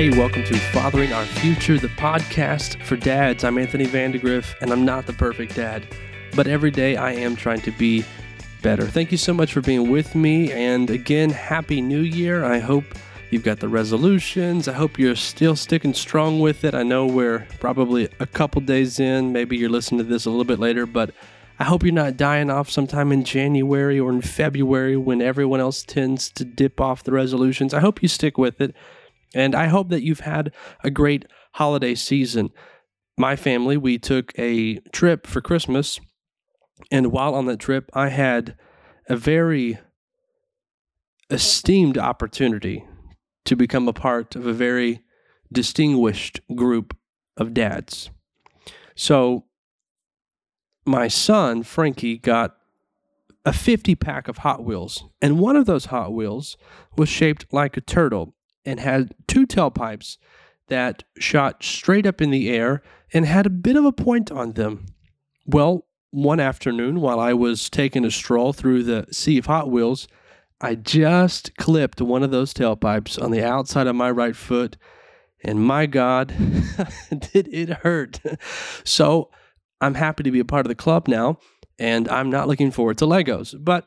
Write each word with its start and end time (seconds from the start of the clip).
Hey, 0.00 0.08
welcome 0.08 0.44
to 0.44 0.58
Fathering 0.72 1.12
Our 1.12 1.26
Future, 1.26 1.76
the 1.76 1.88
podcast 1.88 2.82
for 2.84 2.96
dads. 2.96 3.44
I'm 3.44 3.58
Anthony 3.58 3.84
Vandegrift, 3.84 4.56
and 4.62 4.72
I'm 4.72 4.82
not 4.82 5.04
the 5.04 5.12
perfect 5.12 5.54
dad, 5.54 5.86
but 6.34 6.46
every 6.46 6.70
day 6.70 6.96
I 6.96 7.12
am 7.12 7.36
trying 7.36 7.60
to 7.60 7.70
be 7.72 8.06
better. 8.62 8.86
Thank 8.86 9.12
you 9.12 9.18
so 9.18 9.34
much 9.34 9.52
for 9.52 9.60
being 9.60 9.90
with 9.90 10.14
me, 10.14 10.52
and 10.52 10.88
again, 10.88 11.28
Happy 11.28 11.82
New 11.82 12.00
Year. 12.00 12.46
I 12.46 12.60
hope 12.60 12.84
you've 13.28 13.44
got 13.44 13.60
the 13.60 13.68
resolutions. 13.68 14.68
I 14.68 14.72
hope 14.72 14.98
you're 14.98 15.14
still 15.14 15.54
sticking 15.54 15.92
strong 15.92 16.40
with 16.40 16.64
it. 16.64 16.74
I 16.74 16.82
know 16.82 17.04
we're 17.04 17.46
probably 17.58 18.08
a 18.20 18.26
couple 18.26 18.62
days 18.62 19.00
in, 19.00 19.34
maybe 19.34 19.58
you're 19.58 19.68
listening 19.68 19.98
to 19.98 20.04
this 20.04 20.24
a 20.24 20.30
little 20.30 20.46
bit 20.46 20.58
later, 20.58 20.86
but 20.86 21.10
I 21.58 21.64
hope 21.64 21.82
you're 21.82 21.92
not 21.92 22.16
dying 22.16 22.48
off 22.48 22.70
sometime 22.70 23.12
in 23.12 23.22
January 23.22 24.00
or 24.00 24.10
in 24.12 24.22
February 24.22 24.96
when 24.96 25.20
everyone 25.20 25.60
else 25.60 25.82
tends 25.82 26.30
to 26.30 26.46
dip 26.46 26.80
off 26.80 27.02
the 27.02 27.12
resolutions. 27.12 27.74
I 27.74 27.80
hope 27.80 28.00
you 28.00 28.08
stick 28.08 28.38
with 28.38 28.62
it. 28.62 28.74
And 29.34 29.54
I 29.54 29.66
hope 29.66 29.88
that 29.90 30.02
you've 30.02 30.20
had 30.20 30.52
a 30.82 30.90
great 30.90 31.26
holiday 31.54 31.94
season. 31.94 32.50
My 33.16 33.36
family, 33.36 33.76
we 33.76 33.98
took 33.98 34.32
a 34.38 34.76
trip 34.92 35.26
for 35.26 35.40
Christmas. 35.40 36.00
And 36.90 37.12
while 37.12 37.34
on 37.34 37.46
that 37.46 37.60
trip, 37.60 37.90
I 37.92 38.08
had 38.08 38.56
a 39.08 39.16
very 39.16 39.78
esteemed 41.30 41.98
opportunity 41.98 42.84
to 43.44 43.56
become 43.56 43.88
a 43.88 43.92
part 43.92 44.34
of 44.34 44.46
a 44.46 44.52
very 44.52 45.02
distinguished 45.52 46.40
group 46.54 46.96
of 47.36 47.54
dads. 47.54 48.10
So, 48.94 49.44
my 50.84 51.08
son, 51.08 51.62
Frankie, 51.62 52.18
got 52.18 52.56
a 53.44 53.52
50 53.52 53.94
pack 53.94 54.28
of 54.28 54.38
Hot 54.38 54.64
Wheels, 54.64 55.04
and 55.22 55.38
one 55.38 55.56
of 55.56 55.66
those 55.66 55.86
Hot 55.86 56.12
Wheels 56.12 56.56
was 56.96 57.08
shaped 57.08 57.46
like 57.52 57.76
a 57.76 57.80
turtle 57.80 58.34
and 58.64 58.80
had 58.80 59.14
two 59.26 59.46
tailpipes 59.46 60.16
that 60.68 61.04
shot 61.18 61.62
straight 61.62 62.06
up 62.06 62.20
in 62.20 62.30
the 62.30 62.48
air 62.48 62.82
and 63.12 63.26
had 63.26 63.46
a 63.46 63.50
bit 63.50 63.76
of 63.76 63.84
a 63.84 63.92
point 63.92 64.30
on 64.30 64.52
them. 64.52 64.86
Well, 65.46 65.86
one 66.10 66.40
afternoon 66.40 67.00
while 67.00 67.20
I 67.20 67.32
was 67.32 67.70
taking 67.70 68.04
a 68.04 68.10
stroll 68.10 68.52
through 68.52 68.84
the 68.84 69.06
sea 69.12 69.38
of 69.38 69.46
Hot 69.46 69.70
Wheels, 69.70 70.08
I 70.60 70.74
just 70.74 71.56
clipped 71.56 72.00
one 72.00 72.22
of 72.22 72.30
those 72.30 72.52
tailpipes 72.52 73.20
on 73.20 73.30
the 73.30 73.42
outside 73.42 73.86
of 73.86 73.96
my 73.96 74.10
right 74.10 74.36
foot, 74.36 74.76
and 75.42 75.64
my 75.64 75.86
God, 75.86 76.28
did 77.32 77.48
it 77.48 77.70
hurt. 77.70 78.20
so 78.84 79.30
I'm 79.80 79.94
happy 79.94 80.22
to 80.22 80.30
be 80.30 80.40
a 80.40 80.44
part 80.44 80.66
of 80.66 80.68
the 80.68 80.74
club 80.74 81.08
now, 81.08 81.38
and 81.78 82.08
I'm 82.08 82.30
not 82.30 82.46
looking 82.46 82.70
forward 82.70 82.98
to 82.98 83.06
Legos. 83.06 83.54
But 83.58 83.86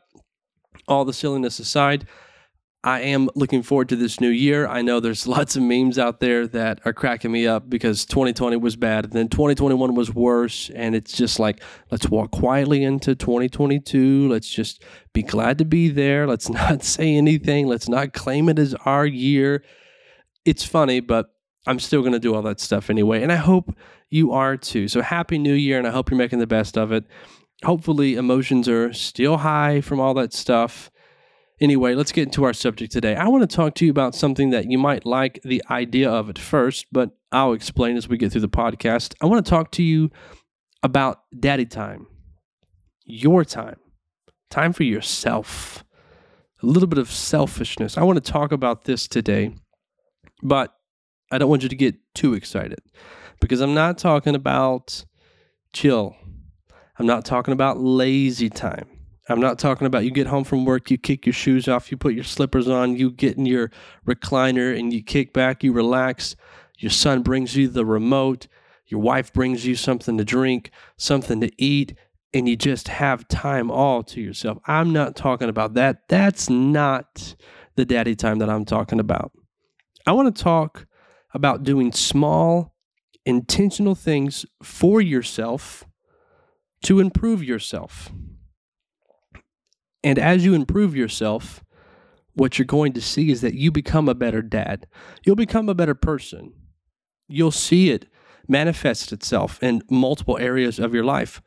all 0.88 1.04
the 1.04 1.12
silliness 1.12 1.58
aside, 1.60 2.06
I 2.84 3.00
am 3.00 3.30
looking 3.34 3.62
forward 3.62 3.88
to 3.88 3.96
this 3.96 4.20
new 4.20 4.28
year. 4.28 4.66
I 4.66 4.82
know 4.82 5.00
there's 5.00 5.26
lots 5.36 5.56
of 5.56 5.62
memes 5.62 5.98
out 5.98 6.20
there 6.20 6.46
that 6.48 6.80
are 6.84 6.92
cracking 6.92 7.32
me 7.32 7.46
up 7.46 7.68
because 7.68 8.04
2020 8.04 8.56
was 8.58 8.76
bad, 8.76 9.04
and 9.04 9.12
then 9.14 9.28
2021 9.28 9.94
was 9.94 10.14
worse. 10.14 10.70
And 10.74 10.94
it's 10.94 11.16
just 11.16 11.40
like, 11.40 11.62
let's 11.90 12.10
walk 12.10 12.30
quietly 12.30 12.84
into 12.84 13.14
2022. 13.14 14.28
Let's 14.28 14.50
just 14.50 14.84
be 15.14 15.22
glad 15.22 15.56
to 15.58 15.64
be 15.64 15.88
there. 15.88 16.26
Let's 16.34 16.50
not 16.50 16.82
say 16.84 17.16
anything. 17.16 17.66
Let's 17.68 17.88
not 17.88 18.12
claim 18.12 18.48
it 18.50 18.58
as 18.58 18.74
our 18.84 19.06
year. 19.06 19.64
It's 20.44 20.64
funny, 20.64 21.00
but 21.00 21.30
I'm 21.66 21.78
still 21.78 22.02
going 22.02 22.12
to 22.12 22.18
do 22.18 22.34
all 22.34 22.42
that 22.42 22.60
stuff 22.60 22.90
anyway. 22.90 23.22
And 23.22 23.32
I 23.32 23.36
hope 23.36 23.74
you 24.10 24.32
are 24.32 24.58
too. 24.58 24.88
So 24.88 25.00
happy 25.00 25.38
new 25.38 25.54
year, 25.54 25.78
and 25.78 25.86
I 25.86 25.90
hope 25.90 26.10
you're 26.10 26.18
making 26.18 26.40
the 26.40 26.46
best 26.46 26.76
of 26.76 26.92
it. 26.92 27.04
Hopefully, 27.64 28.16
emotions 28.16 28.68
are 28.68 28.92
still 28.92 29.38
high 29.38 29.80
from 29.80 30.00
all 30.00 30.12
that 30.14 30.34
stuff 30.34 30.90
Anyway, 31.60 31.94
let's 31.94 32.10
get 32.10 32.24
into 32.24 32.44
our 32.44 32.52
subject 32.52 32.92
today. 32.92 33.14
I 33.14 33.28
want 33.28 33.48
to 33.48 33.56
talk 33.56 33.74
to 33.76 33.84
you 33.84 33.90
about 33.90 34.14
something 34.14 34.50
that 34.50 34.70
you 34.70 34.76
might 34.76 35.06
like 35.06 35.40
the 35.44 35.62
idea 35.70 36.10
of 36.10 36.28
at 36.28 36.38
first, 36.38 36.86
but 36.90 37.10
I'll 37.30 37.52
explain 37.52 37.96
as 37.96 38.08
we 38.08 38.16
get 38.16 38.32
through 38.32 38.40
the 38.40 38.48
podcast. 38.48 39.14
I 39.20 39.26
want 39.26 39.44
to 39.44 39.50
talk 39.50 39.70
to 39.72 39.82
you 39.82 40.10
about 40.82 41.20
daddy 41.38 41.64
time, 41.64 42.08
your 43.04 43.44
time, 43.44 43.76
time 44.50 44.72
for 44.72 44.82
yourself, 44.82 45.84
a 46.60 46.66
little 46.66 46.88
bit 46.88 46.98
of 46.98 47.10
selfishness. 47.10 47.96
I 47.96 48.02
want 48.02 48.22
to 48.22 48.32
talk 48.32 48.50
about 48.50 48.84
this 48.84 49.06
today, 49.06 49.54
but 50.42 50.74
I 51.30 51.38
don't 51.38 51.48
want 51.48 51.62
you 51.62 51.68
to 51.68 51.76
get 51.76 51.94
too 52.14 52.34
excited 52.34 52.80
because 53.40 53.60
I'm 53.60 53.74
not 53.74 53.96
talking 53.96 54.34
about 54.34 55.04
chill. 55.72 56.16
I'm 56.98 57.06
not 57.06 57.24
talking 57.24 57.52
about 57.52 57.78
lazy 57.78 58.50
time. 58.50 58.88
I'm 59.28 59.40
not 59.40 59.58
talking 59.58 59.86
about 59.86 60.04
you 60.04 60.10
get 60.10 60.26
home 60.26 60.44
from 60.44 60.64
work, 60.64 60.90
you 60.90 60.98
kick 60.98 61.24
your 61.24 61.32
shoes 61.32 61.66
off, 61.66 61.90
you 61.90 61.96
put 61.96 62.14
your 62.14 62.24
slippers 62.24 62.68
on, 62.68 62.96
you 62.96 63.10
get 63.10 63.38
in 63.38 63.46
your 63.46 63.70
recliner 64.06 64.78
and 64.78 64.92
you 64.92 65.02
kick 65.02 65.32
back, 65.32 65.64
you 65.64 65.72
relax. 65.72 66.36
Your 66.78 66.90
son 66.90 67.22
brings 67.22 67.56
you 67.56 67.68
the 67.68 67.86
remote, 67.86 68.48
your 68.86 69.00
wife 69.00 69.32
brings 69.32 69.64
you 69.64 69.76
something 69.76 70.18
to 70.18 70.24
drink, 70.24 70.70
something 70.96 71.40
to 71.40 71.50
eat, 71.56 71.96
and 72.34 72.48
you 72.48 72.56
just 72.56 72.88
have 72.88 73.28
time 73.28 73.70
all 73.70 74.02
to 74.02 74.20
yourself. 74.20 74.58
I'm 74.66 74.92
not 74.92 75.16
talking 75.16 75.48
about 75.48 75.74
that. 75.74 76.08
That's 76.08 76.50
not 76.50 77.34
the 77.76 77.84
daddy 77.84 78.14
time 78.14 78.40
that 78.40 78.50
I'm 78.50 78.64
talking 78.64 79.00
about. 79.00 79.32
I 80.06 80.12
want 80.12 80.34
to 80.34 80.42
talk 80.42 80.86
about 81.32 81.62
doing 81.62 81.92
small, 81.92 82.74
intentional 83.24 83.94
things 83.94 84.44
for 84.62 85.00
yourself 85.00 85.84
to 86.82 87.00
improve 87.00 87.42
yourself. 87.42 88.12
And 90.04 90.18
as 90.18 90.44
you 90.44 90.54
improve 90.54 90.94
yourself, 90.94 91.64
what 92.34 92.58
you're 92.58 92.66
going 92.66 92.92
to 92.92 93.00
see 93.00 93.30
is 93.30 93.40
that 93.40 93.54
you 93.54 93.72
become 93.72 94.08
a 94.08 94.14
better 94.14 94.42
dad. 94.42 94.86
You'll 95.24 95.34
become 95.34 95.68
a 95.68 95.74
better 95.74 95.94
person. 95.94 96.52
You'll 97.26 97.50
see 97.50 97.90
it 97.90 98.06
manifest 98.46 99.12
itself 99.12 99.62
in 99.62 99.82
multiple 99.90 100.38
areas 100.38 100.78
of 100.78 100.92
your 100.94 101.04
life. 101.04 101.40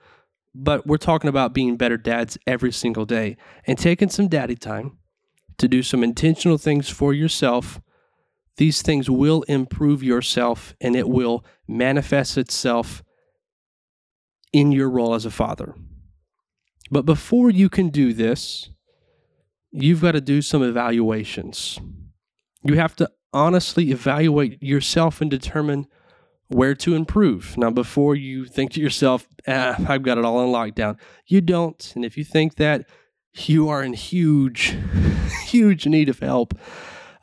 But 0.56 0.88
we're 0.88 0.98
talking 0.98 1.30
about 1.30 1.54
being 1.54 1.78
better 1.78 1.98
dads 1.98 2.38
every 2.48 2.72
single 2.72 3.06
day 3.06 3.38
and 3.66 3.78
taking 3.78 4.10
some 4.10 4.28
daddy 4.28 4.56
time 4.56 4.98
to 5.60 5.68
do 5.68 5.84
some 5.84 6.04
intentional 6.04 6.58
things 6.58 6.90
for 6.90 7.14
yourself. 7.14 7.80
These 8.56 8.82
things 8.82 9.10
will 9.10 9.44
improve 9.44 10.02
yourself 10.02 10.76
and 10.82 10.96
it 10.96 11.08
will 11.08 11.46
manifest 11.68 12.38
itself 12.38 13.04
in 14.52 14.72
your 14.72 14.90
role 14.90 15.14
as 15.14 15.26
a 15.26 15.32
father. 15.32 15.76
But 16.90 17.06
before 17.06 17.50
you 17.50 17.70
can 17.70 17.90
do 17.90 18.14
this, 18.14 18.70
you've 19.72 20.02
got 20.02 20.14
to 20.14 20.22
do 20.22 20.42
some 20.42 20.64
evaluations. 20.64 21.80
You 22.64 22.76
have 22.76 22.96
to 22.98 23.12
honestly 23.34 23.92
evaluate 23.92 24.62
yourself 24.62 25.22
and 25.22 25.30
determine 25.30 25.88
where 26.48 26.76
to 26.76 26.96
improve. 26.96 27.58
Now, 27.58 27.70
before 27.70 28.16
you 28.16 28.46
think 28.46 28.72
to 28.74 28.82
yourself, 28.82 29.28
ah, 29.48 29.76
I've 29.88 30.04
got 30.04 30.18
it 30.18 30.26
all 30.26 30.42
in 30.44 30.50
lockdown, 30.50 30.98
you 31.26 31.42
don't. 31.42 31.92
And 31.96 32.06
if 32.06 32.18
you 32.18 32.24
think 32.24 32.56
that, 32.56 32.88
you 33.34 33.70
are 33.70 33.84
in 33.84 33.94
huge, 33.94 34.76
huge 35.46 35.86
need 35.86 36.10
of 36.10 36.20
help. 36.20 36.58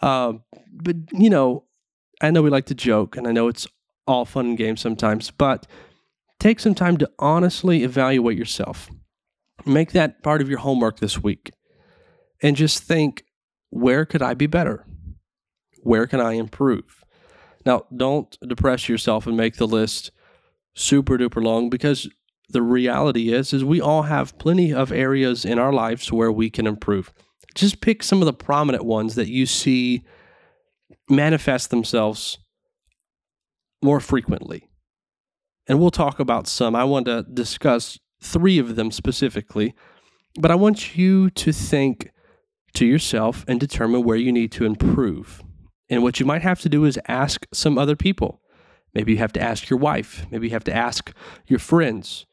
Uh, 0.00 0.34
but, 0.70 0.96
you 1.12 1.30
know, 1.30 1.64
I 2.20 2.30
know 2.30 2.42
we 2.42 2.50
like 2.50 2.66
to 2.66 2.74
joke, 2.74 3.16
and 3.16 3.26
I 3.26 3.32
know 3.32 3.48
it's 3.48 3.66
all 4.06 4.24
fun 4.24 4.46
and 4.46 4.58
games 4.58 4.80
sometimes, 4.80 5.30
but 5.30 5.66
take 6.38 6.60
some 6.60 6.74
time 6.74 6.98
to 6.98 7.10
honestly 7.18 7.82
evaluate 7.82 8.36
yourself. 8.36 8.90
Make 9.66 9.92
that 9.92 10.22
part 10.22 10.42
of 10.42 10.48
your 10.48 10.58
homework 10.58 10.98
this 10.98 11.22
week 11.22 11.50
and 12.42 12.56
just 12.56 12.82
think 12.82 13.24
where 13.70 14.04
could 14.04 14.22
I 14.22 14.34
be 14.34 14.46
better? 14.46 14.86
Where 15.82 16.06
can 16.06 16.20
I 16.20 16.32
improve? 16.32 17.04
Now, 17.66 17.86
don't 17.94 18.36
depress 18.46 18.88
yourself 18.88 19.26
and 19.26 19.36
make 19.36 19.56
the 19.56 19.66
list 19.66 20.10
super 20.74 21.16
duper 21.16 21.42
long 21.42 21.70
because 21.70 22.08
the 22.50 22.62
reality 22.62 23.32
is 23.32 23.52
is 23.52 23.64
we 23.64 23.80
all 23.80 24.02
have 24.02 24.38
plenty 24.38 24.72
of 24.72 24.92
areas 24.92 25.44
in 25.44 25.58
our 25.58 25.72
lives 25.72 26.12
where 26.12 26.30
we 26.30 26.50
can 26.50 26.66
improve. 26.66 27.12
Just 27.54 27.80
pick 27.80 28.02
some 28.02 28.20
of 28.20 28.26
the 28.26 28.32
prominent 28.32 28.84
ones 28.84 29.14
that 29.14 29.28
you 29.28 29.46
see 29.46 30.04
manifest 31.08 31.70
themselves 31.70 32.38
more 33.82 34.00
frequently. 34.00 34.68
And 35.66 35.80
we'll 35.80 35.90
talk 35.90 36.20
about 36.20 36.46
some. 36.46 36.74
I 36.74 36.84
want 36.84 37.06
to 37.06 37.22
discuss 37.22 37.98
three 38.24 38.58
of 38.58 38.76
them 38.76 38.90
specifically, 38.90 39.74
but 40.40 40.50
I 40.50 40.56
want 40.56 40.96
you 40.96 41.30
to 41.30 41.52
think 41.52 42.10
to 42.74 42.86
yourself 42.86 43.44
and 43.46 43.60
determine 43.60 44.02
where 44.02 44.16
you 44.16 44.32
need 44.32 44.50
to 44.52 44.64
improve. 44.64 45.42
And 45.88 46.02
what 46.02 46.18
you 46.18 46.26
might 46.26 46.42
have 46.42 46.60
to 46.62 46.68
do 46.68 46.84
is 46.84 46.98
ask 47.06 47.46
some 47.52 47.78
other 47.78 47.94
people. 47.94 48.40
Maybe 48.94 49.12
you 49.12 49.18
have 49.18 49.32
to 49.34 49.42
ask 49.42 49.68
your 49.68 49.78
wife. 49.78 50.26
Maybe 50.30 50.48
you 50.48 50.52
have 50.52 50.64
to 50.64 50.74
ask 50.74 51.12
your 51.46 51.58
friends 51.58 52.26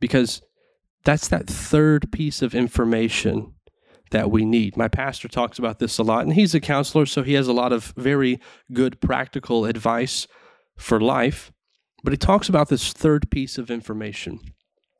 because 0.00 0.42
that's 1.04 1.28
that 1.28 1.46
third 1.46 2.10
piece 2.10 2.42
of 2.42 2.54
information 2.54 3.54
that 4.10 4.30
we 4.30 4.44
need. 4.44 4.76
My 4.76 4.88
pastor 4.88 5.28
talks 5.28 5.58
about 5.58 5.78
this 5.78 5.98
a 5.98 6.02
lot, 6.02 6.24
and 6.24 6.34
he's 6.34 6.54
a 6.54 6.60
counselor, 6.60 7.06
so 7.06 7.22
he 7.22 7.34
has 7.34 7.46
a 7.46 7.52
lot 7.52 7.72
of 7.72 7.92
very 7.96 8.40
good 8.72 9.00
practical 9.00 9.64
advice 9.64 10.26
for 10.76 11.00
life. 11.00 11.52
But 12.02 12.12
he 12.12 12.16
talks 12.16 12.48
about 12.48 12.68
this 12.68 12.92
third 12.92 13.30
piece 13.30 13.58
of 13.58 13.70
information. 13.70 14.40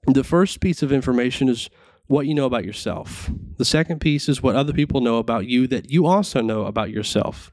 The 0.07 0.25
first 0.25 0.61
piece 0.61 0.83
of 0.83 0.93
information 0.93 1.49
is 1.49 1.69
what 2.07 2.27
you 2.27 2.35
know 2.35 2.47
about 2.47 2.65
yourself. 2.65 3.31
The 3.59 3.65
second 3.65 4.01
piece 4.01 4.29
is 4.29 4.43
what 4.43 4.57
other 4.57 4.73
people 4.73 5.01
know 5.01 5.19
about 5.19 5.47
you 5.47 5.67
that 5.69 5.91
you 5.91 6.07
also 6.07 6.41
know 6.41 6.65
about 6.65 6.91
yourself. 6.91 7.53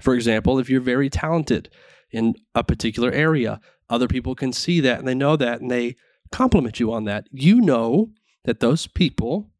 For 0.00 0.14
example, 0.14 0.58
if 0.58 0.68
you're 0.68 0.80
very 0.80 1.08
talented 1.08 1.68
in 2.10 2.34
a 2.54 2.64
particular 2.64 3.12
area, 3.12 3.60
other 3.88 4.08
people 4.08 4.34
can 4.34 4.52
see 4.52 4.80
that 4.80 4.98
and 4.98 5.06
they 5.06 5.14
know 5.14 5.36
that 5.36 5.60
and 5.60 5.70
they 5.70 5.96
compliment 6.32 6.80
you 6.80 6.92
on 6.92 7.04
that. 7.04 7.28
You 7.30 7.60
know 7.60 8.10
that 8.44 8.60
those 8.60 8.86
people 8.86 9.50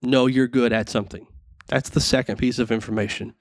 know 0.00 0.26
you're 0.26 0.48
good 0.48 0.72
at 0.72 0.88
something. 0.88 1.26
That's 1.66 1.90
the 1.90 2.00
second 2.00 2.36
piece 2.36 2.58
of 2.58 2.72
information. 2.72 3.34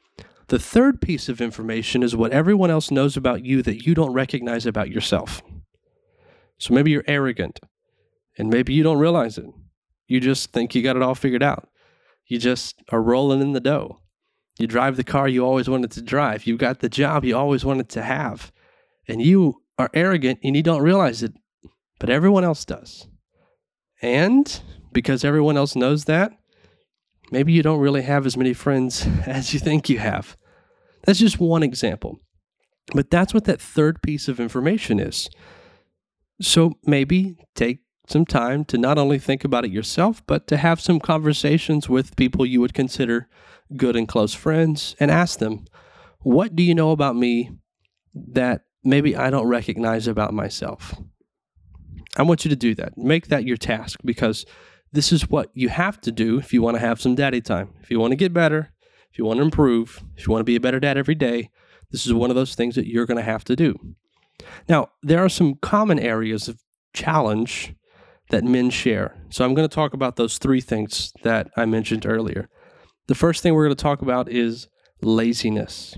The 0.47 0.59
third 0.59 1.01
piece 1.01 1.29
of 1.29 1.39
information 1.39 2.03
is 2.03 2.15
what 2.15 2.31
everyone 2.31 2.71
else 2.71 2.89
knows 2.89 3.15
about 3.15 3.45
you 3.45 3.61
that 3.63 3.85
you 3.85 3.93
don't 3.93 4.13
recognize 4.13 4.65
about 4.65 4.89
yourself. 4.89 5.41
So 6.57 6.73
maybe 6.73 6.91
you're 6.91 7.03
arrogant 7.07 7.59
and 8.37 8.49
maybe 8.49 8.73
you 8.73 8.83
don't 8.83 8.99
realize 8.99 9.37
it. 9.37 9.45
You 10.07 10.19
just 10.19 10.51
think 10.51 10.73
you 10.73 10.81
got 10.81 10.95
it 10.95 11.01
all 11.01 11.15
figured 11.15 11.43
out. 11.43 11.69
You 12.27 12.39
just 12.39 12.81
are 12.89 13.01
rolling 13.01 13.41
in 13.41 13.53
the 13.53 13.59
dough. 13.59 13.99
You 14.59 14.67
drive 14.67 14.97
the 14.97 15.03
car 15.03 15.27
you 15.27 15.45
always 15.45 15.69
wanted 15.69 15.91
to 15.91 16.01
drive. 16.01 16.45
You 16.45 16.57
got 16.57 16.79
the 16.79 16.89
job 16.89 17.23
you 17.23 17.37
always 17.37 17.63
wanted 17.63 17.89
to 17.89 18.01
have. 18.01 18.51
And 19.07 19.21
you 19.21 19.61
are 19.77 19.89
arrogant 19.93 20.39
and 20.43 20.55
you 20.55 20.63
don't 20.63 20.81
realize 20.81 21.23
it, 21.23 21.33
but 21.99 22.09
everyone 22.09 22.43
else 22.43 22.65
does. 22.65 23.07
And 24.01 24.59
because 24.91 25.23
everyone 25.23 25.57
else 25.57 25.75
knows 25.75 26.05
that, 26.05 26.31
maybe 27.31 27.53
you 27.53 27.61
don't 27.61 27.79
really 27.79 28.01
have 28.01 28.25
as 28.25 28.37
many 28.37 28.53
friends 28.53 29.07
as 29.25 29.53
you 29.53 29.59
think 29.59 29.89
you 29.89 29.99
have. 29.99 30.37
That's 31.05 31.19
just 31.19 31.39
one 31.39 31.63
example. 31.63 32.19
But 32.93 33.11
that's 33.11 33.33
what 33.33 33.45
that 33.45 33.61
third 33.61 34.01
piece 34.01 34.27
of 34.27 34.39
information 34.39 34.99
is. 34.99 35.29
So 36.41 36.73
maybe 36.85 37.37
take 37.55 37.79
some 38.07 38.25
time 38.25 38.63
to 38.65 38.77
not 38.77 38.97
only 38.97 39.19
think 39.19 39.43
about 39.43 39.65
it 39.65 39.71
yourself, 39.71 40.23
but 40.25 40.47
to 40.47 40.57
have 40.57 40.79
some 40.79 40.99
conversations 40.99 41.89
with 41.89 42.15
people 42.15 42.45
you 42.45 42.61
would 42.61 42.73
consider 42.73 43.27
good 43.75 43.95
and 43.95 44.07
close 44.07 44.33
friends 44.33 44.95
and 44.99 45.11
ask 45.11 45.39
them, 45.39 45.65
What 46.19 46.55
do 46.55 46.63
you 46.63 46.73
know 46.73 46.91
about 46.91 47.15
me 47.15 47.51
that 48.15 48.63
maybe 48.83 49.15
I 49.15 49.29
don't 49.29 49.47
recognize 49.47 50.07
about 50.07 50.33
myself? 50.33 50.95
I 52.15 52.23
want 52.23 52.45
you 52.45 52.49
to 52.49 52.55
do 52.55 52.73
that. 52.75 52.97
Make 52.97 53.27
that 53.27 53.43
your 53.43 53.57
task 53.57 53.99
because 54.03 54.45
this 54.91 55.11
is 55.11 55.29
what 55.29 55.51
you 55.53 55.69
have 55.69 55.99
to 56.01 56.11
do 56.11 56.39
if 56.39 56.53
you 56.53 56.61
want 56.61 56.75
to 56.75 56.81
have 56.81 57.01
some 57.01 57.13
daddy 57.13 57.41
time. 57.41 57.73
If 57.81 57.91
you 57.91 57.99
want 57.99 58.11
to 58.11 58.15
get 58.15 58.33
better, 58.33 58.71
if 59.11 59.19
you 59.19 59.25
want 59.25 59.37
to 59.37 59.43
improve, 59.43 60.01
if 60.15 60.25
you 60.25 60.31
want 60.31 60.41
to 60.41 60.45
be 60.45 60.55
a 60.55 60.61
better 60.61 60.79
dad 60.79 60.97
every 60.97 61.15
day, 61.15 61.49
this 61.91 62.05
is 62.05 62.13
one 62.13 62.29
of 62.29 62.35
those 62.35 62.55
things 62.55 62.75
that 62.75 62.87
you're 62.87 63.05
going 63.05 63.17
to 63.17 63.23
have 63.23 63.43
to 63.45 63.55
do. 63.55 63.77
Now, 64.67 64.89
there 65.03 65.23
are 65.23 65.29
some 65.29 65.55
common 65.55 65.99
areas 65.99 66.47
of 66.47 66.61
challenge 66.93 67.73
that 68.29 68.43
men 68.43 68.69
share. 68.69 69.15
So 69.29 69.45
I'm 69.45 69.53
going 69.53 69.67
to 69.67 69.73
talk 69.73 69.93
about 69.93 70.15
those 70.15 70.37
three 70.37 70.61
things 70.61 71.13
that 71.23 71.49
I 71.55 71.65
mentioned 71.65 72.05
earlier. 72.05 72.49
The 73.07 73.15
first 73.15 73.41
thing 73.41 73.53
we're 73.53 73.65
going 73.65 73.75
to 73.75 73.81
talk 73.81 74.01
about 74.01 74.29
is 74.29 74.67
laziness. 75.01 75.95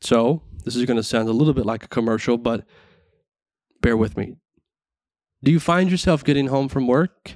So 0.00 0.42
this 0.64 0.74
is 0.74 0.84
going 0.84 0.96
to 0.96 1.02
sound 1.02 1.28
a 1.28 1.32
little 1.32 1.54
bit 1.54 1.66
like 1.66 1.84
a 1.84 1.88
commercial, 1.88 2.36
but 2.36 2.64
bear 3.80 3.96
with 3.96 4.16
me. 4.16 4.36
Do 5.42 5.52
you 5.52 5.60
find 5.60 5.90
yourself 5.90 6.24
getting 6.24 6.48
home 6.48 6.68
from 6.68 6.88
work 6.88 7.34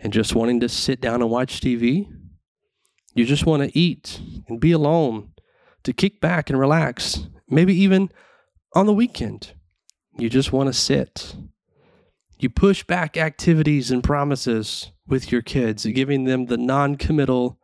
and 0.00 0.12
just 0.12 0.34
wanting 0.34 0.60
to 0.60 0.68
sit 0.68 1.00
down 1.00 1.20
and 1.20 1.30
watch 1.30 1.60
TV? 1.60 2.08
You 3.14 3.24
just 3.24 3.46
want 3.46 3.62
to 3.62 3.78
eat 3.78 4.20
and 4.48 4.60
be 4.60 4.72
alone, 4.72 5.32
to 5.84 5.92
kick 5.92 6.20
back 6.20 6.50
and 6.50 6.58
relax, 6.58 7.26
maybe 7.48 7.74
even 7.74 8.10
on 8.74 8.86
the 8.86 8.92
weekend. 8.92 9.52
You 10.18 10.28
just 10.28 10.52
want 10.52 10.68
to 10.68 10.72
sit 10.72 11.36
you 12.38 12.50
push 12.50 12.84
back 12.84 13.16
activities 13.16 13.90
and 13.90 14.02
promises 14.02 14.92
with 15.06 15.32
your 15.32 15.42
kids, 15.42 15.86
giving 15.86 16.24
them 16.24 16.46
the 16.46 16.58
non 16.58 16.96
committal, 16.96 17.58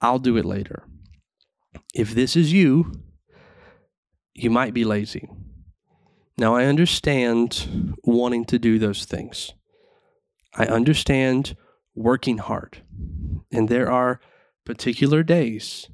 I'll 0.00 0.18
do 0.18 0.36
it 0.36 0.44
later. 0.44 0.84
If 1.94 2.14
this 2.14 2.36
is 2.36 2.52
you, 2.52 2.92
you 4.34 4.50
might 4.50 4.74
be 4.74 4.84
lazy. 4.84 5.28
Now, 6.36 6.54
I 6.54 6.66
understand 6.66 7.96
wanting 8.04 8.44
to 8.46 8.58
do 8.58 8.78
those 8.78 9.04
things. 9.04 9.52
I 10.54 10.66
understand 10.66 11.56
working 11.94 12.38
hard. 12.38 12.82
And 13.50 13.68
there 13.68 13.90
are 13.90 14.20
particular 14.64 15.22
days 15.22 15.88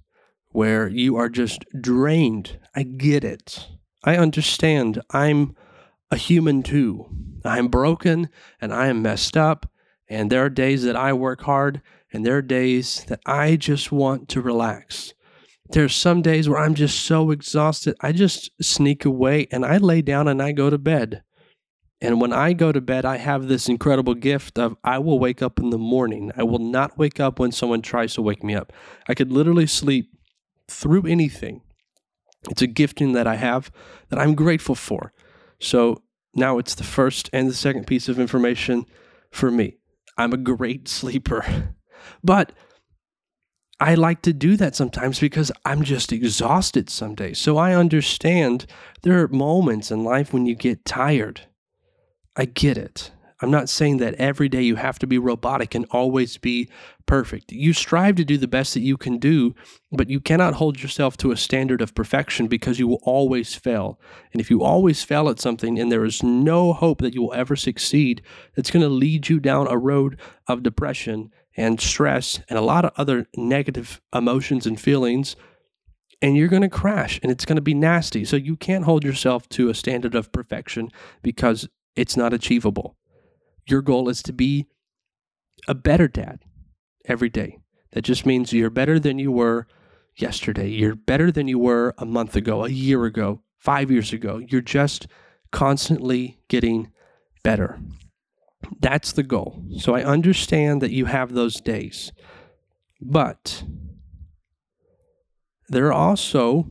where 0.50 0.86
you 0.88 1.16
are 1.16 1.28
just 1.28 1.64
drained. 1.80 2.58
I 2.74 2.82
get 2.82 3.24
it. 3.24 3.68
I 4.04 4.16
understand. 4.16 5.00
I'm 5.10 5.56
a 6.14 6.16
human 6.16 6.62
too. 6.62 7.06
I'm 7.44 7.66
broken 7.66 8.30
and 8.60 8.72
I 8.72 8.86
am 8.86 9.02
messed 9.02 9.36
up. 9.36 9.68
And 10.08 10.30
there 10.30 10.44
are 10.44 10.48
days 10.48 10.84
that 10.84 10.94
I 10.94 11.12
work 11.12 11.42
hard 11.42 11.82
and 12.12 12.24
there 12.24 12.36
are 12.36 12.42
days 12.42 13.04
that 13.08 13.18
I 13.26 13.56
just 13.56 13.90
want 13.90 14.28
to 14.28 14.40
relax. 14.40 15.12
There's 15.70 15.96
some 15.96 16.22
days 16.22 16.48
where 16.48 16.60
I'm 16.60 16.74
just 16.74 17.00
so 17.00 17.32
exhausted, 17.32 17.96
I 18.00 18.12
just 18.12 18.50
sneak 18.62 19.04
away 19.04 19.48
and 19.50 19.64
I 19.64 19.78
lay 19.78 20.02
down 20.02 20.28
and 20.28 20.40
I 20.40 20.52
go 20.52 20.70
to 20.70 20.78
bed. 20.78 21.24
And 22.00 22.20
when 22.20 22.32
I 22.32 22.52
go 22.52 22.70
to 22.70 22.80
bed, 22.80 23.04
I 23.04 23.16
have 23.16 23.48
this 23.48 23.68
incredible 23.68 24.14
gift 24.14 24.56
of 24.56 24.76
I 24.84 24.98
will 24.98 25.18
wake 25.18 25.42
up 25.42 25.58
in 25.58 25.70
the 25.70 25.78
morning. 25.78 26.30
I 26.36 26.44
will 26.44 26.60
not 26.60 26.96
wake 26.96 27.18
up 27.18 27.40
when 27.40 27.50
someone 27.50 27.82
tries 27.82 28.14
to 28.14 28.22
wake 28.22 28.44
me 28.44 28.54
up. 28.54 28.72
I 29.08 29.14
could 29.14 29.32
literally 29.32 29.66
sleep 29.66 30.12
through 30.68 31.06
anything. 31.06 31.62
It's 32.50 32.62
a 32.62 32.68
gifting 32.68 33.14
that 33.14 33.26
I 33.26 33.34
have 33.34 33.72
that 34.10 34.20
I'm 34.20 34.36
grateful 34.36 34.76
for. 34.76 35.12
So 35.60 36.03
now 36.34 36.58
it's 36.58 36.74
the 36.74 36.84
first 36.84 37.30
and 37.32 37.48
the 37.48 37.54
second 37.54 37.86
piece 37.86 38.08
of 38.08 38.18
information 38.18 38.86
for 39.30 39.50
me. 39.50 39.76
I'm 40.16 40.32
a 40.32 40.38
great 40.38 40.88
sleeper, 40.88 41.74
but 42.24 42.52
I 43.80 43.94
like 43.94 44.22
to 44.22 44.32
do 44.32 44.56
that 44.56 44.76
sometimes 44.76 45.18
because 45.18 45.50
I'm 45.64 45.82
just 45.82 46.12
exhausted 46.12 46.88
some 46.88 47.14
days. 47.14 47.38
So 47.38 47.56
I 47.56 47.74
understand 47.74 48.66
there 49.02 49.20
are 49.22 49.28
moments 49.28 49.90
in 49.90 50.04
life 50.04 50.32
when 50.32 50.46
you 50.46 50.54
get 50.54 50.84
tired. 50.84 51.42
I 52.36 52.44
get 52.44 52.78
it. 52.78 53.10
I'm 53.44 53.50
not 53.50 53.68
saying 53.68 53.98
that 53.98 54.14
every 54.14 54.48
day 54.48 54.62
you 54.62 54.76
have 54.76 54.98
to 55.00 55.06
be 55.06 55.18
robotic 55.18 55.74
and 55.74 55.84
always 55.90 56.38
be 56.38 56.70
perfect. 57.04 57.52
You 57.52 57.74
strive 57.74 58.14
to 58.14 58.24
do 58.24 58.38
the 58.38 58.48
best 58.48 58.72
that 58.72 58.80
you 58.80 58.96
can 58.96 59.18
do, 59.18 59.54
but 59.92 60.08
you 60.08 60.18
cannot 60.18 60.54
hold 60.54 60.82
yourself 60.82 61.18
to 61.18 61.30
a 61.30 61.36
standard 61.36 61.82
of 61.82 61.94
perfection 61.94 62.46
because 62.46 62.78
you 62.78 62.88
will 62.88 63.02
always 63.02 63.54
fail. 63.54 64.00
And 64.32 64.40
if 64.40 64.48
you 64.48 64.62
always 64.62 65.04
fail 65.04 65.28
at 65.28 65.40
something 65.40 65.78
and 65.78 65.92
there 65.92 66.06
is 66.06 66.22
no 66.22 66.72
hope 66.72 67.02
that 67.02 67.12
you 67.12 67.20
will 67.20 67.34
ever 67.34 67.54
succeed, 67.54 68.22
it's 68.56 68.70
going 68.70 68.82
to 68.82 68.88
lead 68.88 69.28
you 69.28 69.40
down 69.40 69.66
a 69.68 69.76
road 69.76 70.18
of 70.48 70.62
depression 70.62 71.30
and 71.54 71.82
stress 71.82 72.40
and 72.48 72.58
a 72.58 72.62
lot 72.62 72.86
of 72.86 72.92
other 72.96 73.26
negative 73.36 74.00
emotions 74.14 74.66
and 74.66 74.80
feelings 74.80 75.36
and 76.22 76.34
you're 76.34 76.48
going 76.48 76.62
to 76.62 76.70
crash 76.70 77.20
and 77.22 77.30
it's 77.30 77.44
going 77.44 77.56
to 77.56 77.62
be 77.62 77.74
nasty. 77.74 78.24
So 78.24 78.36
you 78.36 78.56
can't 78.56 78.86
hold 78.86 79.04
yourself 79.04 79.46
to 79.50 79.68
a 79.68 79.74
standard 79.74 80.14
of 80.14 80.32
perfection 80.32 80.88
because 81.22 81.68
it's 81.94 82.16
not 82.16 82.32
achievable. 82.32 82.96
Your 83.66 83.82
goal 83.82 84.08
is 84.08 84.22
to 84.24 84.32
be 84.32 84.66
a 85.66 85.74
better 85.74 86.08
dad 86.08 86.40
every 87.06 87.28
day. 87.28 87.58
That 87.92 88.02
just 88.02 88.26
means 88.26 88.52
you're 88.52 88.70
better 88.70 88.98
than 88.98 89.18
you 89.18 89.30
were 89.30 89.66
yesterday. 90.16 90.68
You're 90.68 90.96
better 90.96 91.30
than 91.30 91.48
you 91.48 91.58
were 91.58 91.94
a 91.98 92.04
month 92.04 92.36
ago, 92.36 92.64
a 92.64 92.68
year 92.68 93.04
ago, 93.04 93.42
five 93.58 93.90
years 93.90 94.12
ago. 94.12 94.38
You're 94.38 94.60
just 94.60 95.06
constantly 95.52 96.40
getting 96.48 96.90
better. 97.42 97.78
That's 98.80 99.12
the 99.12 99.22
goal. 99.22 99.62
So 99.78 99.94
I 99.94 100.02
understand 100.02 100.82
that 100.82 100.92
you 100.92 101.06
have 101.06 101.32
those 101.32 101.60
days. 101.60 102.12
But 103.00 103.64
there 105.68 105.86
are 105.86 105.92
also 105.92 106.66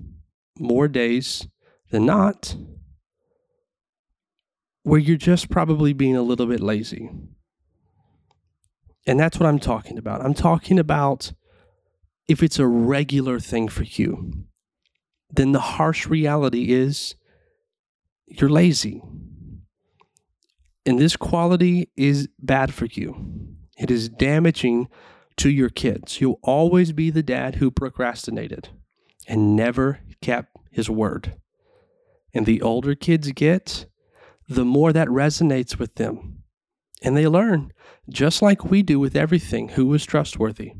more 0.60 0.88
days 0.88 1.48
than 1.92 2.06
not 2.06 2.56
where 4.84 5.00
you're 5.00 5.18
just 5.18 5.50
probably 5.50 5.94
being 5.94 6.16
a 6.16 6.22
little 6.22 6.46
bit 6.46 6.60
lazy. 6.60 7.10
And 9.06 9.20
that's 9.20 9.40
what 9.40 9.48
I'm 9.48 9.60
talking 9.60 9.98
about. 9.98 10.24
I'm 10.24 10.34
talking 10.34 10.80
about 10.80 11.34
if 12.28 12.42
it's 12.42 12.60
a 12.60 12.68
regular 12.68 13.40
thing 13.40 13.68
for 13.68 13.84
you, 13.84 14.46
then 15.30 15.52
the 15.52 15.60
harsh 15.60 16.08
reality 16.08 16.72
is 16.72 17.16
you're 18.28 18.50
lazy. 18.50 19.02
And 20.86 21.00
this 21.00 21.16
quality 21.16 21.90
is 21.96 22.28
bad 22.40 22.74
for 22.74 22.86
you. 22.86 23.56
It 23.78 23.90
is 23.90 24.10
damaging 24.10 24.90
to 25.38 25.50
your 25.50 25.70
kids. 25.70 26.22
You'll 26.22 26.40
always 26.44 26.92
be 26.92 27.10
the 27.10 27.24
dad 27.24 27.56
who 27.56 27.72
procrastinated 27.72 28.70
and 29.28 29.56
never 29.56 30.00
kept 30.22 30.56
his 30.72 30.90
word. 30.90 31.36
And 32.34 32.46
the 32.46 32.62
older 32.62 32.96
kids 32.96 33.32
get, 33.32 33.86
the 34.48 34.66
more 34.66 34.94
that 34.94 35.08
resonates 35.08 35.78
with 35.78 35.96
them. 35.96 36.44
And 37.02 37.18
they 37.18 37.28
learn, 37.28 37.74
just 38.10 38.42
like 38.42 38.66
we 38.66 38.82
do 38.82 39.00
with 39.00 39.16
everything, 39.16 39.70
who 39.70 39.94
is 39.94 40.06
trustworthy, 40.06 40.74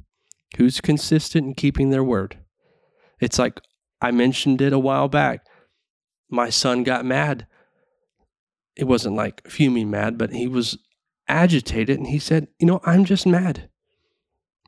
who's 0.58 0.82
consistent 0.82 1.48
in 1.48 1.54
keeping 1.54 1.90
their 1.90 2.04
word. 2.04 2.40
It's 3.20 3.40
like 3.40 3.60
I 4.02 4.12
mentioned 4.12 4.62
it 4.62 4.74
a 4.74 4.80
while 4.80 5.08
back. 5.08 5.46
My 6.30 6.50
son 6.50 6.84
got 6.84 7.06
mad. 7.06 7.48
It 8.76 8.86
wasn't 8.86 9.16
like 9.16 9.48
fuming 9.48 9.92
mad, 9.92 10.18
but 10.18 10.32
he 10.32 10.48
was 10.48 10.78
agitated 11.28 11.98
and 11.98 12.08
he 12.08 12.20
said, 12.20 12.48
You 12.60 12.68
know, 12.68 12.82
I'm 12.84 13.06
just 13.06 13.26
mad 13.26 13.70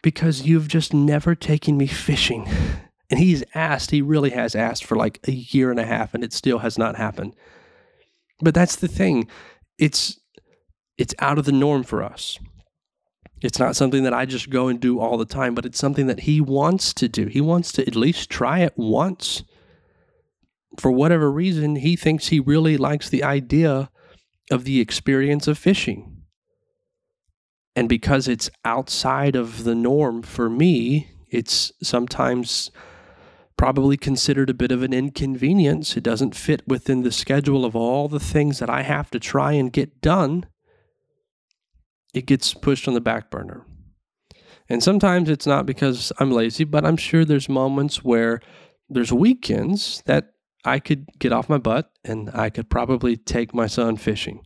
because 0.02 0.44
you've 0.44 0.68
just 0.68 0.94
never 0.94 1.36
taken 1.36 1.78
me 1.78 1.88
fishing. 1.88 2.48
And 3.08 3.20
he's 3.20 3.44
asked, 3.54 3.92
he 3.92 4.02
really 4.02 4.32
has 4.32 4.56
asked 4.56 4.84
for 4.84 4.96
like 4.96 5.20
a 5.28 5.32
year 5.32 5.70
and 5.70 5.80
a 5.80 5.86
half, 5.86 6.16
and 6.16 6.24
it 6.24 6.34
still 6.34 6.58
has 6.58 6.76
not 6.76 6.96
happened. 6.96 7.36
But 8.40 8.54
that's 8.54 8.76
the 8.76 8.88
thing. 8.88 9.28
It's 9.78 10.20
it's 10.98 11.14
out 11.20 11.38
of 11.38 11.46
the 11.46 11.52
norm 11.52 11.84
for 11.84 12.04
us. 12.04 12.40
It's 13.42 13.60
not 13.60 13.76
something 13.76 14.04
that 14.04 14.14
I 14.14 14.26
just 14.26 14.50
go 14.50 14.70
and 14.70 14.80
do 14.80 15.00
all 15.00 15.18
the 15.18 15.26
time, 15.26 15.56
but 15.56 15.66
it's 15.66 15.78
something 15.78 16.08
that 16.08 16.22
he 16.22 16.40
wants 16.40 16.94
to 16.96 17.10
do. 17.10 17.28
He 17.28 17.42
wants 17.42 17.72
to 17.74 17.86
at 17.86 17.96
least 17.96 18.30
try 18.30 18.60
it 18.60 18.74
once. 18.78 19.44
For 20.80 20.92
whatever 20.92 21.32
reason, 21.32 21.78
he 21.78 21.96
thinks 21.96 22.28
he 22.28 22.40
really 22.40 22.78
likes 22.78 23.10
the 23.10 23.24
idea 23.24 23.90
of 24.52 24.64
the 24.64 24.80
experience 24.80 25.48
of 25.48 25.58
fishing. 25.58 26.24
And 27.76 27.90
because 27.90 28.28
it's 28.28 28.50
outside 28.64 29.36
of 29.36 29.66
the 29.66 29.76
norm 29.76 30.22
for 30.22 30.50
me, 30.50 31.10
it's 31.30 31.74
sometimes 31.84 32.72
probably 33.58 33.98
considered 33.98 34.50
a 34.50 34.54
bit 34.54 34.72
of 34.72 34.84
an 34.84 34.94
inconvenience. 34.94 35.96
It 35.96 36.04
doesn't 36.04 36.36
fit 36.36 36.68
within 36.68 37.04
the 37.04 37.12
schedule 37.12 37.64
of 37.64 37.76
all 37.76 38.08
the 38.08 38.20
things 38.20 38.60
that 38.60 38.70
I 38.70 38.82
have 38.82 39.10
to 39.12 39.20
try 39.20 39.54
and 39.54 39.72
get 39.72 40.02
done. 40.02 40.46
It 42.14 42.26
gets 42.26 42.54
pushed 42.54 42.88
on 42.88 42.94
the 42.94 43.02
back 43.02 43.30
burner. 43.30 43.66
And 44.68 44.84
sometimes 44.84 45.30
it's 45.30 45.46
not 45.46 45.66
because 45.66 46.12
I'm 46.20 46.32
lazy, 46.32 46.64
but 46.64 46.86
I'm 46.86 46.98
sure 46.98 47.24
there's 47.24 47.48
moments 47.48 48.04
where 48.04 48.42
there's 48.90 49.14
weekends 49.14 50.02
that 50.06 50.32
I 50.64 50.80
could 50.80 51.08
get 51.20 51.32
off 51.32 51.50
my 51.50 51.60
butt 51.60 51.92
and 52.04 52.32
I 52.34 52.50
could 52.50 52.70
probably 52.70 53.16
take 53.16 53.54
my 53.54 53.68
son 53.68 53.98
fishing. 53.98 54.46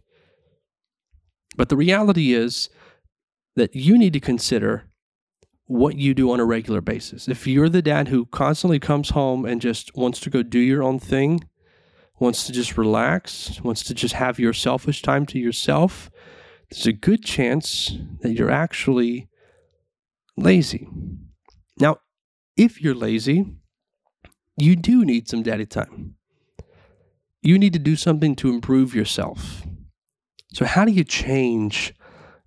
But 1.56 1.70
the 1.70 1.78
reality 1.78 2.34
is 2.34 2.70
that 3.56 3.76
you 3.76 3.98
need 3.98 4.14
to 4.14 4.20
consider 4.20 4.89
what 5.70 5.98
you 5.98 6.16
do 6.16 6.32
on 6.32 6.40
a 6.40 6.46
regular 6.46 6.82
basis. 6.82 7.28
If 7.28 7.46
you're 7.46 7.70
the 7.70 7.84
dad 7.84 8.08
who 8.08 8.26
constantly 8.26 8.80
comes 8.80 9.12
home 9.12 9.46
and 9.46 9.62
just 9.62 9.96
wants 9.96 10.20
to 10.22 10.32
go 10.32 10.42
do 10.42 10.58
your 10.58 10.82
own 10.82 10.98
thing, 10.98 11.48
wants 12.20 12.48
to 12.48 12.52
just 12.52 12.76
relax, 12.76 13.62
wants 13.62 13.84
to 13.84 13.94
just 13.94 14.16
have 14.16 14.40
your 14.40 14.52
selfish 14.52 15.04
time 15.04 15.28
to 15.28 15.38
yourself, 15.38 16.10
there's 16.72 16.88
a 16.88 16.92
good 16.92 17.24
chance 17.24 17.96
that 18.22 18.32
you're 18.32 18.50
actually 18.50 19.30
lazy. 20.36 20.88
Now, 21.80 21.98
if 22.58 22.82
you're 22.82 22.96
lazy, 22.96 23.46
you 24.58 24.76
do 24.76 25.06
need 25.06 25.30
some 25.30 25.44
daddy 25.44 25.68
time. 25.68 26.16
You 27.44 27.60
need 27.60 27.74
to 27.74 27.80
do 27.80 27.96
something 27.96 28.36
to 28.38 28.50
improve 28.50 28.96
yourself. 28.96 29.68
So, 30.52 30.66
how 30.66 30.84
do 30.84 30.92
you 30.92 31.04
change 31.04 31.94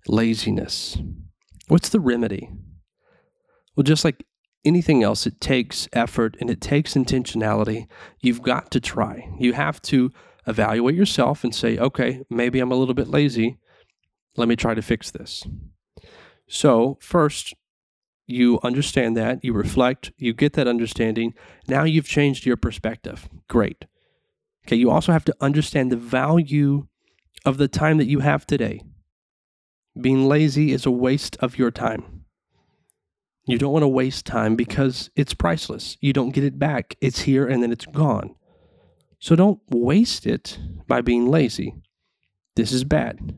laziness? 0.09 0.97
What's 1.69 1.87
the 1.87 2.01
remedy? 2.01 2.49
Well, 3.75 3.83
just 3.83 4.05
like 4.05 4.25
anything 4.65 5.03
else, 5.03 5.25
it 5.25 5.41
takes 5.41 5.87
effort 5.93 6.37
and 6.39 6.49
it 6.49 6.61
takes 6.61 6.93
intentionality. 6.93 7.87
You've 8.19 8.41
got 8.41 8.71
to 8.71 8.79
try. 8.79 9.29
You 9.39 9.53
have 9.53 9.81
to 9.83 10.11
evaluate 10.47 10.95
yourself 10.95 11.43
and 11.43 11.53
say, 11.53 11.77
okay, 11.77 12.21
maybe 12.29 12.59
I'm 12.59 12.71
a 12.71 12.75
little 12.75 12.93
bit 12.93 13.07
lazy. 13.07 13.57
Let 14.35 14.47
me 14.47 14.55
try 14.55 14.73
to 14.73 14.81
fix 14.81 15.11
this. 15.11 15.43
So, 16.47 16.97
first, 17.01 17.53
you 18.27 18.59
understand 18.63 19.17
that, 19.17 19.43
you 19.43 19.53
reflect, 19.53 20.11
you 20.17 20.33
get 20.33 20.53
that 20.53 20.67
understanding. 20.67 21.33
Now 21.67 21.83
you've 21.83 22.07
changed 22.07 22.45
your 22.45 22.57
perspective. 22.57 23.27
Great. 23.47 23.85
Okay, 24.65 24.75
you 24.75 24.89
also 24.89 25.11
have 25.11 25.25
to 25.25 25.35
understand 25.41 25.91
the 25.91 25.97
value 25.97 26.87
of 27.45 27.57
the 27.57 27.67
time 27.67 27.97
that 27.97 28.07
you 28.07 28.19
have 28.19 28.45
today. 28.45 28.81
Being 29.99 30.27
lazy 30.27 30.71
is 30.71 30.85
a 30.85 30.91
waste 30.91 31.35
of 31.41 31.57
your 31.57 31.69
time. 31.69 32.22
You 33.45 33.57
don't 33.57 33.73
want 33.73 33.83
to 33.83 33.89
waste 33.89 34.25
time 34.25 34.55
because 34.55 35.09
it's 35.15 35.33
priceless. 35.33 35.97
You 35.99 36.13
don't 36.13 36.31
get 36.31 36.45
it 36.45 36.57
back. 36.57 36.95
It's 37.01 37.21
here 37.21 37.45
and 37.45 37.61
then 37.61 37.71
it's 37.71 37.85
gone. 37.85 38.35
So 39.19 39.35
don't 39.35 39.59
waste 39.69 40.25
it 40.25 40.59
by 40.87 41.01
being 41.01 41.27
lazy. 41.27 41.75
This 42.55 42.71
is 42.71 42.83
bad. 42.83 43.35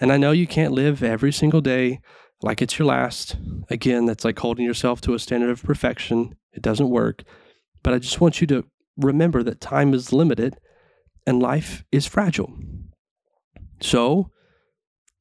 And 0.00 0.12
I 0.12 0.16
know 0.16 0.30
you 0.30 0.46
can't 0.46 0.72
live 0.72 1.02
every 1.02 1.32
single 1.32 1.60
day 1.60 2.00
like 2.42 2.62
it's 2.62 2.78
your 2.78 2.86
last. 2.86 3.36
Again, 3.68 4.06
that's 4.06 4.24
like 4.24 4.38
holding 4.38 4.64
yourself 4.64 5.00
to 5.02 5.14
a 5.14 5.18
standard 5.18 5.50
of 5.50 5.62
perfection. 5.62 6.36
It 6.52 6.62
doesn't 6.62 6.88
work. 6.88 7.24
But 7.82 7.94
I 7.94 7.98
just 7.98 8.20
want 8.20 8.40
you 8.40 8.46
to 8.48 8.64
remember 8.96 9.42
that 9.42 9.60
time 9.60 9.92
is 9.92 10.12
limited 10.12 10.56
and 11.26 11.42
life 11.42 11.84
is 11.90 12.06
fragile. 12.06 12.52
So 13.80 14.30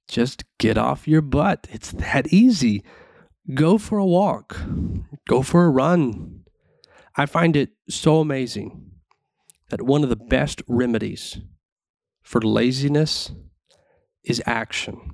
just 0.08 0.44
get 0.58 0.78
off 0.78 1.08
your 1.08 1.22
butt. 1.22 1.68
It's 1.72 1.92
that 1.92 2.32
easy 2.34 2.84
go 3.54 3.78
for 3.78 3.98
a 3.98 4.06
walk, 4.06 4.60
go 5.28 5.42
for 5.42 5.66
a 5.66 5.70
run. 5.70 6.44
I 7.16 7.26
find 7.26 7.56
it 7.56 7.72
so 7.90 8.20
amazing 8.20 8.92
that 9.70 9.82
one 9.82 10.04
of 10.04 10.10
the 10.10 10.16
best 10.16 10.62
remedies 10.68 11.40
for 12.22 12.42
laziness 12.42 13.32
is 14.24 14.42
action. 14.46 15.12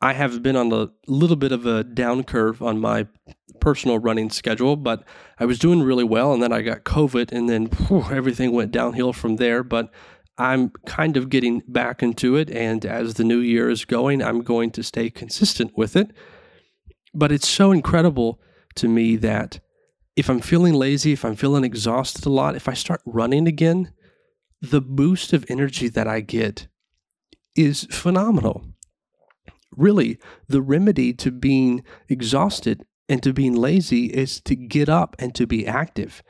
I 0.00 0.12
have 0.12 0.42
been 0.42 0.56
on 0.56 0.70
a 0.72 0.90
little 1.06 1.36
bit 1.36 1.50
of 1.50 1.64
a 1.64 1.82
down 1.82 2.24
curve 2.24 2.60
on 2.60 2.78
my 2.78 3.06
personal 3.60 3.98
running 3.98 4.28
schedule, 4.28 4.76
but 4.76 5.02
I 5.38 5.46
was 5.46 5.58
doing 5.58 5.82
really 5.82 6.04
well. 6.04 6.34
And 6.34 6.42
then 6.42 6.52
I 6.52 6.60
got 6.60 6.84
COVID, 6.84 7.32
and 7.32 7.48
then 7.48 7.66
whew, 7.66 8.04
everything 8.10 8.52
went 8.52 8.70
downhill 8.70 9.14
from 9.14 9.36
there. 9.36 9.62
But 9.62 9.90
I'm 10.36 10.70
kind 10.86 11.16
of 11.16 11.28
getting 11.28 11.62
back 11.68 12.02
into 12.02 12.36
it. 12.36 12.50
And 12.50 12.84
as 12.84 13.14
the 13.14 13.24
new 13.24 13.38
year 13.38 13.70
is 13.70 13.84
going, 13.84 14.22
I'm 14.22 14.42
going 14.42 14.70
to 14.72 14.82
stay 14.82 15.10
consistent 15.10 15.72
with 15.76 15.96
it. 15.96 16.10
But 17.14 17.30
it's 17.30 17.48
so 17.48 17.70
incredible 17.70 18.40
to 18.76 18.88
me 18.88 19.16
that 19.16 19.60
if 20.16 20.28
I'm 20.28 20.40
feeling 20.40 20.74
lazy, 20.74 21.12
if 21.12 21.24
I'm 21.24 21.36
feeling 21.36 21.64
exhausted 21.64 22.26
a 22.26 22.30
lot, 22.30 22.56
if 22.56 22.68
I 22.68 22.74
start 22.74 23.02
running 23.04 23.46
again, 23.46 23.92
the 24.60 24.80
boost 24.80 25.32
of 25.32 25.44
energy 25.48 25.88
that 25.88 26.08
I 26.08 26.20
get 26.20 26.68
is 27.56 27.86
phenomenal. 27.90 28.64
Really, 29.76 30.18
the 30.48 30.62
remedy 30.62 31.12
to 31.14 31.30
being 31.30 31.84
exhausted 32.08 32.84
and 33.08 33.22
to 33.22 33.32
being 33.32 33.54
lazy 33.54 34.06
is 34.06 34.40
to 34.42 34.54
get 34.54 34.88
up 34.88 35.14
and 35.18 35.34
to 35.34 35.46
be 35.46 35.66
active. 35.66 36.22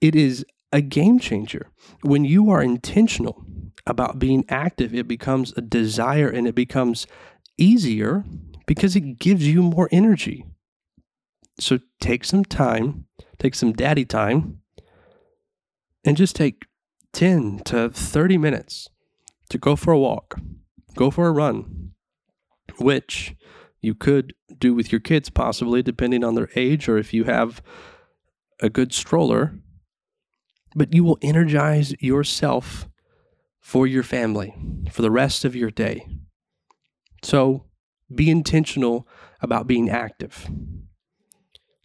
It 0.00 0.14
is 0.14 0.44
a 0.72 0.80
game 0.80 1.18
changer. 1.18 1.70
When 2.02 2.24
you 2.24 2.50
are 2.50 2.62
intentional 2.62 3.44
about 3.86 4.18
being 4.18 4.44
active, 4.48 4.94
it 4.94 5.08
becomes 5.08 5.52
a 5.56 5.60
desire 5.60 6.28
and 6.28 6.46
it 6.46 6.54
becomes 6.54 7.06
easier 7.56 8.24
because 8.66 8.94
it 8.94 9.18
gives 9.18 9.46
you 9.46 9.62
more 9.62 9.88
energy. 9.90 10.44
So 11.58 11.78
take 12.00 12.24
some 12.24 12.44
time, 12.44 13.06
take 13.38 13.54
some 13.54 13.72
daddy 13.72 14.04
time, 14.04 14.60
and 16.04 16.16
just 16.16 16.36
take 16.36 16.66
10 17.14 17.60
to 17.64 17.90
30 17.90 18.38
minutes 18.38 18.88
to 19.48 19.58
go 19.58 19.74
for 19.74 19.92
a 19.92 19.98
walk, 19.98 20.38
go 20.94 21.10
for 21.10 21.26
a 21.26 21.32
run, 21.32 21.92
which 22.78 23.34
you 23.80 23.94
could 23.94 24.34
do 24.58 24.74
with 24.74 24.92
your 24.92 25.00
kids, 25.00 25.30
possibly, 25.30 25.82
depending 25.82 26.22
on 26.22 26.34
their 26.34 26.50
age, 26.54 26.88
or 26.88 26.98
if 26.98 27.14
you 27.14 27.24
have 27.24 27.62
a 28.60 28.68
good 28.68 28.92
stroller 28.92 29.54
but 30.78 30.94
you 30.94 31.04
will 31.04 31.18
energize 31.20 31.94
yourself 32.00 32.88
for 33.60 33.86
your 33.86 34.02
family 34.02 34.54
for 34.90 35.02
the 35.02 35.10
rest 35.10 35.44
of 35.44 35.54
your 35.54 35.70
day. 35.70 36.06
So 37.22 37.66
be 38.14 38.30
intentional 38.30 39.06
about 39.42 39.66
being 39.66 39.90
active. 39.90 40.48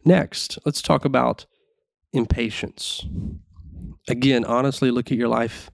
Next, 0.05 0.59
let's 0.65 0.81
talk 0.81 1.05
about 1.05 1.45
impatience. 2.13 3.05
Again, 4.07 4.45
honestly, 4.45 4.91
look 4.91 5.11
at 5.11 5.17
your 5.17 5.27
life 5.27 5.69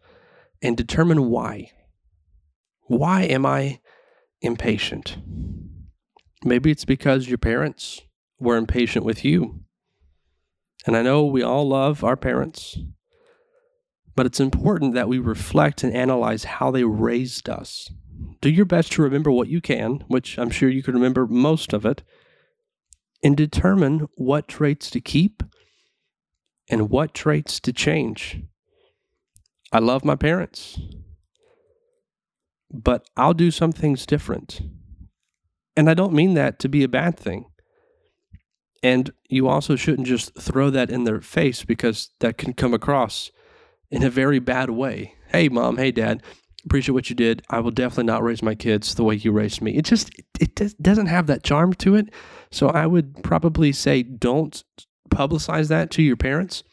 and 0.62 0.78
determine 0.78 1.30
why. 1.30 1.72
Why 2.84 3.24
am 3.24 3.46
I 3.46 3.80
impatient? 4.42 5.18
Maybe 6.44 6.72
it's 6.72 6.86
because 6.86 7.28
your 7.28 7.38
parents 7.38 8.02
were 8.40 8.56
impatient 8.58 9.04
with 9.04 9.26
you. 9.26 9.62
And 10.86 10.96
I 10.96 11.02
know 11.02 11.26
we 11.26 11.44
all 11.44 11.68
love 11.68 12.04
our 12.04 12.16
parents, 12.16 12.78
but 14.20 14.26
it's 14.26 14.42
important 14.42 14.94
that 14.96 15.08
we 15.08 15.18
reflect 15.18 15.82
and 15.82 15.96
analyze 15.96 16.44
how 16.44 16.72
they 16.72 16.84
raised 16.84 17.48
us. 17.48 17.90
Do 18.42 18.50
your 18.50 18.66
best 18.66 18.92
to 18.92 19.02
remember 19.02 19.32
what 19.32 19.48
you 19.48 19.62
can, 19.62 20.04
which 20.10 20.38
I'm 20.38 20.50
sure 20.50 20.68
you 20.68 20.84
can 20.84 20.94
remember 20.94 21.26
most 21.26 21.72
of 21.72 21.86
it, 21.86 22.04
and 23.24 23.38
determine 23.38 24.10
what 24.16 24.50
traits 24.50 24.90
to 24.90 25.00
keep 25.00 25.42
and 26.70 26.90
what 26.90 27.14
traits 27.14 27.62
to 27.62 27.72
change. 27.72 28.42
I 29.72 29.80
love 29.80 30.04
my 30.04 30.18
parents, 30.18 30.78
but 32.70 33.08
I'll 33.16 33.34
do 33.34 33.52
some 33.52 33.72
things 33.72 34.06
different. 34.06 34.60
And 35.78 35.90
I 35.90 35.94
don't 35.94 36.12
mean 36.12 36.34
that 36.34 36.60
to 36.60 36.68
be 36.68 36.84
a 36.84 36.90
bad 36.90 37.18
thing. 37.18 37.46
And 38.84 39.14
you 39.30 39.48
also 39.48 39.78
shouldn't 39.78 40.10
just 40.10 40.38
throw 40.38 40.70
that 40.72 40.90
in 40.90 41.06
their 41.06 41.22
face 41.22 41.64
because 41.64 42.10
that 42.20 42.38
can 42.38 42.52
come 42.52 42.74
across 42.74 43.32
in 43.92 44.04
a 44.04 44.10
very 44.10 44.40
bad 44.40 44.70
way. 44.70 45.16
Hey, 45.28 45.50
mom, 45.50 45.78
hey, 45.78 45.92
dad, 45.92 46.24
appreciate 46.66 46.94
what 46.94 47.10
you 47.10 47.16
did. 47.16 47.42
I 47.50 47.60
will 47.60 47.72
definitely 47.72 48.06
not 48.06 48.24
raise 48.24 48.42
my 48.42 48.56
kids 48.56 48.96
the 48.96 49.04
way 49.04 49.16
you 49.16 49.32
raised 49.32 49.62
me. 49.62 49.76
It 49.76 49.86
just 49.86 50.10
it, 50.40 50.82
doesn't 50.82 51.08
have 51.08 51.28
that 51.28 51.44
charm 51.44 51.74
to 51.76 51.96
it. 51.96 52.14
So 52.52 52.70
I 52.70 52.86
would 52.86 53.24
probably 53.24 53.72
say 53.72 54.04
don't 54.04 54.64
publicize 55.10 55.68
that 55.70 55.92
to 55.92 56.04
your 56.04 56.18
parents. 56.18 56.64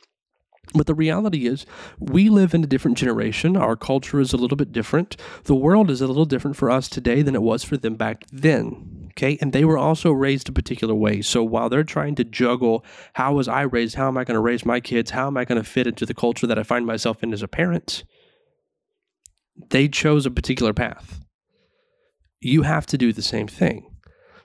But 0.75 0.87
the 0.87 0.95
reality 0.95 1.47
is, 1.47 1.65
we 1.99 2.29
live 2.29 2.53
in 2.53 2.65
a 2.65 2.67
different 2.67 2.99
generation. 2.99 3.57
Our 3.57 3.77
culture 3.77 4.21
is 4.21 4.33
a 4.33 4.37
little 4.37 4.57
bit 4.57 4.73
different. 4.73 5.17
The 5.45 5.55
world 5.55 5.91
is 5.91 6.01
a 6.01 6.09
little 6.09 6.25
different 6.25 6.57
for 6.57 6.71
us 6.71 6.89
today 6.89 7.23
than 7.23 7.37
it 7.37 7.43
was 7.43 7.63
for 7.63 7.77
them 7.77 7.95
back 7.95 8.25
then. 8.33 9.06
Okay. 9.17 9.39
And 9.41 9.53
they 9.53 9.65
were 9.65 9.79
also 9.79 10.13
raised 10.13 10.49
a 10.49 10.53
particular 10.53 10.95
way. 10.95 11.23
So 11.23 11.43
while 11.43 11.71
they're 11.71 11.85
trying 11.85 12.17
to 12.17 12.25
juggle, 12.25 12.85
how 13.15 13.35
was 13.35 13.49
I 13.49 13.63
raised? 13.63 13.95
How 13.95 14.09
am 14.09 14.19
I 14.19 14.25
going 14.25 14.35
to 14.35 14.41
raise 14.41 14.67
my 14.67 14.79
kids? 14.79 15.11
How 15.11 15.27
am 15.27 15.39
I 15.39 15.47
going 15.47 15.63
to 15.63 15.69
fit 15.69 15.87
into 15.87 16.05
the 16.05 16.15
culture 16.15 16.47
that 16.47 16.59
I 16.59 16.63
find 16.63 16.85
myself 16.85 17.23
in 17.23 17.33
as 17.33 17.43
a 17.43 17.49
parent? 17.49 18.05
They 19.71 19.89
chose 19.89 20.27
a 20.27 20.31
particular 20.31 20.75
path. 20.75 21.21
You 22.41 22.63
have 22.63 22.85
to 22.87 22.99
do 22.99 23.13
the 23.13 23.23
same 23.23 23.49
thing. 23.49 23.91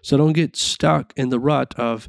So 0.01 0.15
don't 0.15 0.33
get 0.33 0.55
stuck 0.55 1.13
in 1.17 1.29
the 1.29 1.39
rut 1.39 1.77
of, 1.77 2.07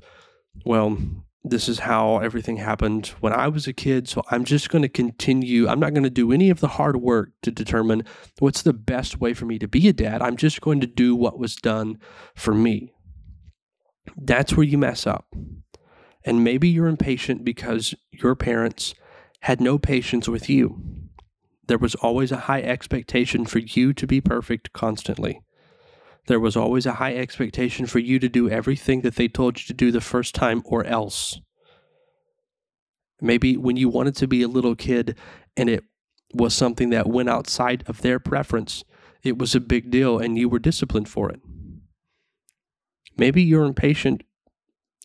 well, 0.64 0.96
this 1.44 1.68
is 1.68 1.80
how 1.80 2.18
everything 2.18 2.56
happened 2.56 3.08
when 3.20 3.32
I 3.32 3.48
was 3.48 3.66
a 3.66 3.72
kid. 3.72 4.08
So 4.08 4.22
I'm 4.30 4.44
just 4.44 4.70
going 4.70 4.82
to 4.82 4.88
continue. 4.88 5.66
I'm 5.66 5.80
not 5.80 5.92
going 5.92 6.04
to 6.04 6.10
do 6.10 6.32
any 6.32 6.50
of 6.50 6.60
the 6.60 6.68
hard 6.68 6.96
work 6.96 7.30
to 7.42 7.50
determine 7.50 8.04
what's 8.38 8.62
the 8.62 8.72
best 8.72 9.20
way 9.20 9.34
for 9.34 9.44
me 9.44 9.58
to 9.58 9.66
be 9.66 9.88
a 9.88 9.92
dad. 9.92 10.22
I'm 10.22 10.36
just 10.36 10.60
going 10.60 10.80
to 10.80 10.86
do 10.86 11.16
what 11.16 11.38
was 11.38 11.56
done 11.56 11.98
for 12.36 12.54
me. 12.54 12.92
That's 14.16 14.56
where 14.56 14.66
you 14.66 14.78
mess 14.78 15.06
up. 15.06 15.34
And 16.24 16.44
maybe 16.44 16.68
you're 16.68 16.86
impatient 16.86 17.44
because 17.44 17.94
your 18.12 18.36
parents 18.36 18.94
had 19.40 19.60
no 19.60 19.78
patience 19.78 20.28
with 20.28 20.48
you. 20.48 20.80
There 21.66 21.78
was 21.78 21.96
always 21.96 22.30
a 22.30 22.36
high 22.36 22.62
expectation 22.62 23.44
for 23.44 23.58
you 23.58 23.92
to 23.94 24.06
be 24.06 24.20
perfect 24.20 24.72
constantly. 24.72 25.40
There 26.26 26.40
was 26.40 26.56
always 26.56 26.86
a 26.86 26.94
high 26.94 27.16
expectation 27.16 27.86
for 27.86 27.98
you 27.98 28.18
to 28.18 28.28
do 28.28 28.48
everything 28.48 29.00
that 29.00 29.16
they 29.16 29.28
told 29.28 29.58
you 29.58 29.66
to 29.66 29.74
do 29.74 29.90
the 29.90 30.00
first 30.00 30.34
time 30.34 30.62
or 30.64 30.84
else. 30.84 31.40
Maybe 33.20 33.56
when 33.56 33.76
you 33.76 33.88
wanted 33.88 34.16
to 34.16 34.28
be 34.28 34.42
a 34.42 34.48
little 34.48 34.76
kid 34.76 35.16
and 35.56 35.68
it 35.68 35.84
was 36.34 36.54
something 36.54 36.90
that 36.90 37.08
went 37.08 37.28
outside 37.28 37.84
of 37.86 38.02
their 38.02 38.18
preference, 38.18 38.84
it 39.22 39.38
was 39.38 39.54
a 39.54 39.60
big 39.60 39.90
deal 39.90 40.18
and 40.18 40.38
you 40.38 40.48
were 40.48 40.58
disciplined 40.58 41.08
for 41.08 41.30
it. 41.30 41.40
Maybe 43.16 43.42
you're 43.42 43.64
impatient 43.64 44.22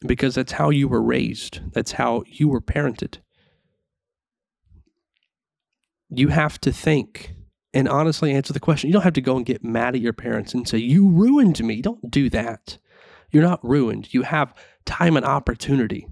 because 0.05 0.35
that's 0.35 0.53
how 0.53 0.69
you 0.69 0.87
were 0.87 1.01
raised, 1.01 1.61
that's 1.73 1.93
how 1.93 2.23
you 2.27 2.47
were 2.47 2.61
parented. 2.61 3.17
You 6.09 6.29
have 6.29 6.61
to 6.61 6.71
think 6.71 7.36
and 7.77 7.87
honestly 7.87 8.31
answer 8.33 8.53
the 8.53 8.59
question. 8.59 8.87
You 8.87 8.93
don't 8.93 9.03
have 9.03 9.13
to 9.13 9.21
go 9.21 9.37
and 9.37 9.45
get 9.45 9.63
mad 9.63 9.93
at 9.93 10.01
your 10.01 10.11
parents 10.11 10.55
and 10.55 10.67
say, 10.67 10.79
You 10.79 11.07
ruined 11.07 11.63
me. 11.63 11.79
Don't 11.79 12.09
do 12.09 12.27
that. 12.31 12.79
You're 13.29 13.43
not 13.43 13.63
ruined. 13.63 14.15
You 14.15 14.23
have 14.23 14.55
time 14.85 15.15
and 15.15 15.23
opportunity. 15.23 16.07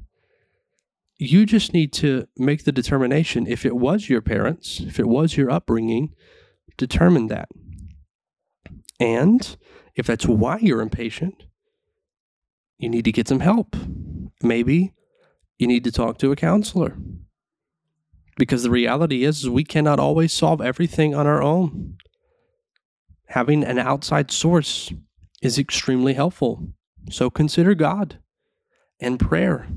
You 1.17 1.47
just 1.47 1.73
need 1.73 1.91
to 1.93 2.27
make 2.37 2.65
the 2.65 2.71
determination 2.71 3.47
if 3.47 3.65
it 3.65 3.75
was 3.75 4.09
your 4.09 4.21
parents, 4.21 4.79
if 4.79 4.99
it 4.99 5.07
was 5.07 5.37
your 5.37 5.49
upbringing, 5.49 6.13
determine 6.77 7.27
that. 7.27 7.49
And 8.99 9.57
if 9.95 10.05
that's 10.05 10.27
why 10.27 10.59
you're 10.61 10.81
impatient, 10.81 11.45
you 12.77 12.89
need 12.89 13.05
to 13.05 13.11
get 13.11 13.27
some 13.27 13.39
help. 13.39 13.75
Maybe 14.43 14.93
you 15.57 15.65
need 15.65 15.83
to 15.85 15.91
talk 15.91 16.19
to 16.19 16.31
a 16.31 16.35
counselor 16.35 16.95
because 18.35 18.63
the 18.63 18.69
reality 18.69 19.23
is, 19.23 19.43
is 19.43 19.49
we 19.49 19.63
cannot 19.63 19.99
always 19.99 20.33
solve 20.33 20.61
everything 20.61 21.15
on 21.15 21.27
our 21.27 21.41
own. 21.41 21.97
Having 23.27 23.63
an 23.63 23.79
outside 23.79 24.31
source 24.31 24.91
is 25.41 25.57
extremely 25.57 26.13
helpful. 26.13 26.67
So 27.09 27.29
consider 27.29 27.75
God 27.75 28.19
and 28.99 29.19
prayer. 29.19 29.67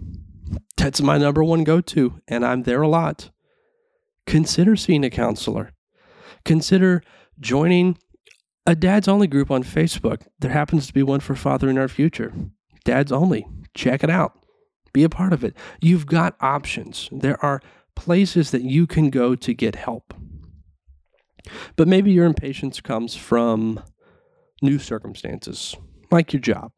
That's 0.77 1.01
my 1.01 1.19
number 1.19 1.45
one 1.45 1.65
go 1.65 1.81
to, 1.81 2.21
and 2.27 2.45
I'm 2.45 2.63
there 2.63 2.83
a 2.83 2.89
lot. 2.89 3.31
Consider 4.27 4.77
seeing 4.77 5.05
a 5.05 5.11
counselor. 5.11 5.73
Consider 6.45 7.03
joining 7.41 7.99
a 8.67 8.75
Dad's 8.75 9.09
Only 9.09 9.27
group 9.27 9.51
on 9.51 9.63
Facebook. 9.65 10.27
There 10.39 10.51
happens 10.51 10.87
to 10.87 10.95
be 10.95 11.03
one 11.03 11.21
for 11.21 11.35
Father 11.35 11.67
Fathering 11.67 11.79
Our 11.79 11.89
Future. 11.89 12.33
Dad's 12.85 13.13
Only. 13.13 13.47
Check 13.75 14.05
it 14.05 14.11
out. 14.11 14.39
Be 14.93 15.05
a 15.05 15.09
part 15.09 15.33
of 15.33 15.45
it. 15.45 15.55
You've 15.81 16.07
got 16.07 16.37
options. 16.41 17.09
There 17.13 17.43
are 17.45 17.61
places 17.99 18.53
that 18.53 18.63
you 18.63 18.87
can 18.87 19.11
go 19.11 19.35
to 19.35 19.53
get 19.53 19.75
help. 19.75 20.15
But 21.75 21.89
maybe 21.89 22.13
your 22.13 22.27
impatience 22.27 22.81
comes 22.81 23.17
from 23.17 23.83
new 24.63 24.79
circumstances, 24.79 25.75
like 26.13 26.33
your 26.33 26.41
job. 26.41 26.71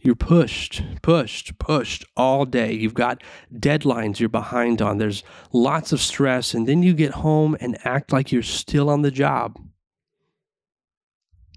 You're 0.00 0.14
pushed, 0.14 0.82
pushed, 1.02 1.58
pushed 1.58 2.04
all 2.16 2.44
day. 2.44 2.72
You've 2.72 2.94
got 2.94 3.24
deadlines 3.52 4.20
you're 4.20 4.28
behind 4.28 4.80
on. 4.80 4.98
There's 4.98 5.24
lots 5.52 5.90
of 5.90 6.00
stress. 6.00 6.54
And 6.54 6.68
then 6.68 6.84
you 6.84 6.94
get 6.94 7.10
home 7.10 7.56
and 7.60 7.76
act 7.84 8.12
like 8.12 8.30
you're 8.30 8.42
still 8.44 8.88
on 8.88 9.02
the 9.02 9.10
job. 9.10 9.58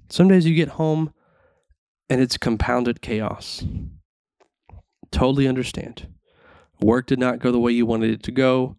Some 0.09 0.27
days 0.27 0.47
you 0.47 0.55
get 0.55 0.69
home 0.69 1.13
and 2.09 2.19
it's 2.19 2.37
compounded 2.37 3.01
chaos. 3.01 3.63
Totally 5.11 5.47
understand. 5.47 6.07
Work 6.81 7.07
did 7.07 7.19
not 7.19 7.39
go 7.39 7.51
the 7.51 7.59
way 7.59 7.71
you 7.71 7.85
wanted 7.85 8.11
it 8.11 8.23
to 8.23 8.31
go. 8.31 8.77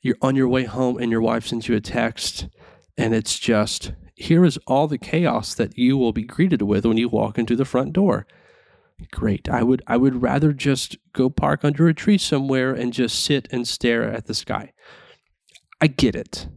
You're 0.00 0.16
on 0.22 0.36
your 0.36 0.48
way 0.48 0.64
home 0.64 0.98
and 0.98 1.10
your 1.10 1.20
wife 1.20 1.46
sends 1.46 1.68
you 1.68 1.76
a 1.76 1.80
text, 1.80 2.48
and 2.96 3.14
it's 3.14 3.38
just 3.38 3.92
here 4.14 4.44
is 4.44 4.58
all 4.66 4.86
the 4.86 4.98
chaos 4.98 5.54
that 5.54 5.76
you 5.78 5.96
will 5.96 6.12
be 6.12 6.22
greeted 6.22 6.62
with 6.62 6.84
when 6.84 6.96
you 6.96 7.08
walk 7.08 7.38
into 7.38 7.56
the 7.56 7.64
front 7.64 7.92
door. 7.92 8.26
Great. 9.10 9.48
I 9.48 9.62
would 9.62 9.82
I 9.86 9.96
would 9.96 10.22
rather 10.22 10.52
just 10.52 10.96
go 11.12 11.30
park 11.30 11.64
under 11.64 11.88
a 11.88 11.94
tree 11.94 12.18
somewhere 12.18 12.74
and 12.74 12.92
just 12.92 13.24
sit 13.24 13.48
and 13.50 13.66
stare 13.66 14.04
at 14.04 14.26
the 14.26 14.34
sky. 14.34 14.72
I 15.80 15.86
get 15.86 16.14
it. 16.14 16.48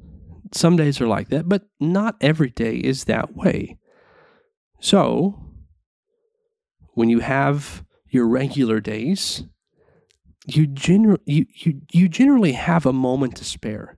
Some 0.53 0.75
days 0.75 0.99
are 0.99 1.08
like 1.08 1.29
that, 1.29 1.47
but 1.47 1.63
not 1.79 2.17
every 2.21 2.49
day 2.49 2.75
is 2.75 3.06
that 3.06 3.36
way. 3.36 3.77
So, 4.79 5.39
when 6.93 7.10
you 7.10 7.19
have 7.19 7.84
your 8.10 8.27
regular 8.27 8.82
days, 8.82 9.45
you 10.45 10.67
generally 10.67 11.21
you, 11.25 11.45
you 11.53 11.82
you 11.91 12.10
generally 12.10 12.53
have 12.53 12.86
a 12.86 12.93
moment 12.93 13.36
to 13.38 13.45
spare. 13.45 13.97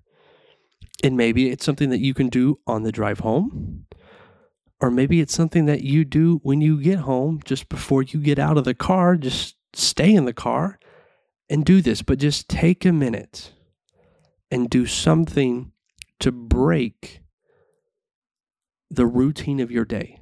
And 1.03 1.17
maybe 1.17 1.49
it's 1.49 1.65
something 1.65 1.89
that 1.89 1.99
you 1.99 2.13
can 2.13 2.29
do 2.29 2.59
on 2.65 2.83
the 2.83 2.91
drive 2.91 3.19
home. 3.19 3.85
Or 4.81 4.89
maybe 4.91 5.21
it's 5.21 5.33
something 5.33 5.65
that 5.65 5.81
you 5.81 6.03
do 6.05 6.39
when 6.43 6.61
you 6.61 6.81
get 6.81 6.99
home, 6.99 7.41
just 7.45 7.69
before 7.69 8.03
you 8.03 8.19
get 8.19 8.39
out 8.39 8.57
of 8.57 8.65
the 8.65 8.73
car, 8.73 9.15
just 9.15 9.55
stay 9.73 10.13
in 10.13 10.25
the 10.25 10.33
car 10.33 10.79
and 11.49 11.65
do 11.65 11.81
this, 11.81 12.01
but 12.01 12.19
just 12.19 12.49
take 12.49 12.85
a 12.85 12.91
minute 12.91 13.53
and 14.51 14.69
do 14.69 14.85
something 14.85 15.71
to 16.19 16.31
break 16.31 17.21
the 18.89 19.05
routine 19.05 19.59
of 19.59 19.71
your 19.71 19.85
day. 19.85 20.19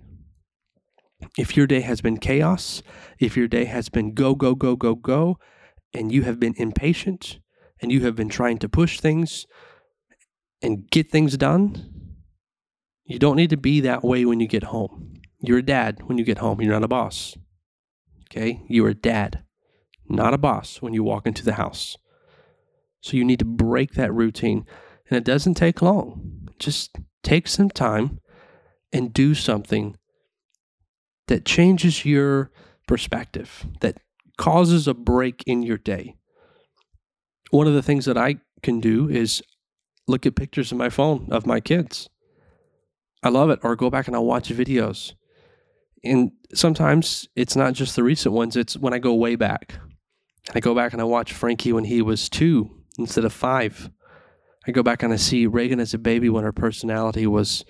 If 1.37 1.55
your 1.55 1.67
day 1.67 1.81
has 1.81 2.01
been 2.01 2.17
chaos, 2.17 2.83
if 3.19 3.37
your 3.37 3.47
day 3.47 3.65
has 3.65 3.89
been 3.89 4.13
go, 4.13 4.35
go, 4.35 4.55
go, 4.55 4.75
go, 4.75 4.95
go, 4.95 5.37
and 5.93 6.11
you 6.11 6.23
have 6.23 6.39
been 6.39 6.53
impatient 6.57 7.39
and 7.81 7.91
you 7.91 8.01
have 8.01 8.15
been 8.15 8.29
trying 8.29 8.57
to 8.59 8.69
push 8.69 8.99
things 8.99 9.45
and 10.61 10.89
get 10.89 11.11
things 11.11 11.37
done, 11.37 12.13
you 13.05 13.19
don't 13.19 13.35
need 13.35 13.49
to 13.49 13.57
be 13.57 13.81
that 13.81 14.03
way 14.03 14.25
when 14.25 14.39
you 14.39 14.47
get 14.47 14.63
home. 14.63 15.21
You're 15.39 15.59
a 15.59 15.63
dad 15.63 16.03
when 16.05 16.17
you 16.17 16.23
get 16.23 16.37
home, 16.37 16.61
you're 16.61 16.73
not 16.73 16.83
a 16.83 16.87
boss. 16.87 17.37
Okay? 18.29 18.63
You're 18.67 18.89
a 18.89 18.93
dad, 18.95 19.43
not 20.07 20.33
a 20.33 20.37
boss 20.37 20.81
when 20.81 20.93
you 20.93 21.03
walk 21.03 21.27
into 21.27 21.43
the 21.43 21.53
house. 21.53 21.97
So 23.01 23.17
you 23.17 23.25
need 23.25 23.39
to 23.39 23.45
break 23.45 23.93
that 23.93 24.13
routine. 24.13 24.65
And 25.09 25.17
it 25.17 25.25
doesn't 25.25 25.55
take 25.55 25.81
long. 25.81 26.47
Just 26.57 26.97
take 27.23 27.47
some 27.47 27.69
time 27.69 28.21
and 28.93 29.13
do 29.13 29.35
something 29.35 29.97
that 31.27 31.45
changes 31.45 32.05
your 32.05 32.51
perspective, 32.87 33.65
that 33.81 33.97
causes 34.37 34.87
a 34.87 34.93
break 34.93 35.43
in 35.45 35.63
your 35.63 35.77
day. 35.77 36.15
One 37.51 37.67
of 37.67 37.73
the 37.73 37.83
things 37.83 38.05
that 38.05 38.17
I 38.17 38.37
can 38.61 38.79
do 38.79 39.09
is 39.09 39.43
look 40.07 40.25
at 40.25 40.35
pictures 40.35 40.71
in 40.71 40.77
my 40.77 40.89
phone 40.89 41.27
of 41.31 41.45
my 41.45 41.59
kids. 41.59 42.09
I 43.21 43.29
love 43.29 43.49
it. 43.49 43.59
Or 43.63 43.75
go 43.75 43.89
back 43.89 44.07
and 44.07 44.15
I'll 44.15 44.25
watch 44.25 44.49
videos. 44.49 45.13
And 46.03 46.31
sometimes 46.53 47.27
it's 47.35 47.55
not 47.55 47.73
just 47.73 47.95
the 47.95 48.03
recent 48.03 48.33
ones, 48.33 48.57
it's 48.57 48.75
when 48.77 48.93
I 48.93 48.99
go 48.99 49.13
way 49.13 49.35
back. 49.35 49.75
I 50.53 50.59
go 50.59 50.75
back 50.75 50.91
and 50.91 51.01
I 51.01 51.05
watch 51.05 51.31
Frankie 51.31 51.71
when 51.71 51.85
he 51.85 52.01
was 52.01 52.27
two 52.27 52.69
instead 52.99 53.23
of 53.23 53.31
five. 53.31 53.89
I 54.67 54.71
go 54.71 54.83
back 54.83 55.03
and 55.03 55.13
I 55.13 55.15
see 55.15 55.47
Reagan 55.47 55.79
as 55.79 55.93
a 55.93 55.97
baby 55.97 56.29
when 56.29 56.43
her 56.43 56.51
personality 56.51 57.25
was 57.25 57.63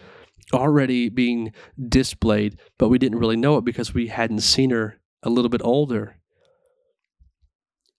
already 0.52 1.10
being 1.10 1.54
displayed, 1.88 2.60
but 2.80 2.90
we 2.90 2.98
didn't 2.98 3.20
really 3.20 3.38
know 3.38 3.58
it 3.58 3.66
because 3.66 3.94
we 3.94 4.08
hadn't 4.08 4.42
seen 4.42 4.72
her 4.72 5.00
a 5.22 5.30
little 5.30 5.50
bit 5.50 5.62
older 5.64 6.18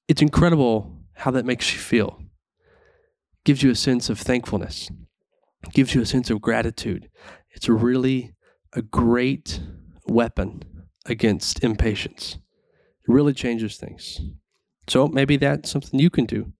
it's 0.08 0.22
incredible 0.22 0.98
how 1.14 1.30
that 1.30 1.46
makes 1.46 1.72
you 1.72 1.78
feel. 1.78 2.20
Gives 3.44 3.62
you 3.62 3.70
a 3.70 3.76
sense 3.76 4.08
of 4.08 4.18
thankfulness. 4.18 4.90
gives 5.72 5.94
you 5.94 6.02
a 6.02 6.06
sense 6.06 6.28
of 6.30 6.42
gratitude. 6.42 7.08
It's 7.52 7.68
really 7.68 8.34
a 8.74 8.82
great 8.82 9.60
weapon 10.06 10.62
against 11.06 11.64
impatience. 11.64 12.36
It 13.06 13.12
really 13.12 13.32
changes 13.32 13.76
things. 13.76 14.20
So 14.88 15.08
maybe 15.08 15.36
that's 15.36 15.70
something 15.70 16.00
you 16.00 16.10
can 16.10 16.26
do. 16.26 16.52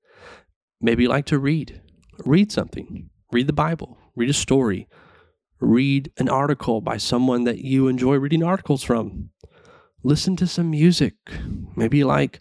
Maybe 0.80 1.02
you 1.02 1.09
like 1.09 1.26
to 1.26 1.38
read. 1.38 1.83
Read 2.24 2.50
something. 2.50 3.11
Read 3.33 3.46
the 3.46 3.52
Bible. 3.52 3.98
Read 4.16 4.30
a 4.30 4.35
story. 4.35 4.88
Read 5.61 6.11
an 6.18 6.28
article 6.28 6.80
by 6.80 6.96
someone 6.96 7.44
that 7.44 7.59
you 7.59 7.88
enjoy 7.88 8.16
reading 8.16 8.42
articles 8.42 8.83
from. 8.83 9.30
Listen 10.02 10.37
to 10.37 10.46
some 10.46 10.70
music. 10.70 11.14
Maybe 11.76 11.98
you 11.98 12.07
like 12.07 12.40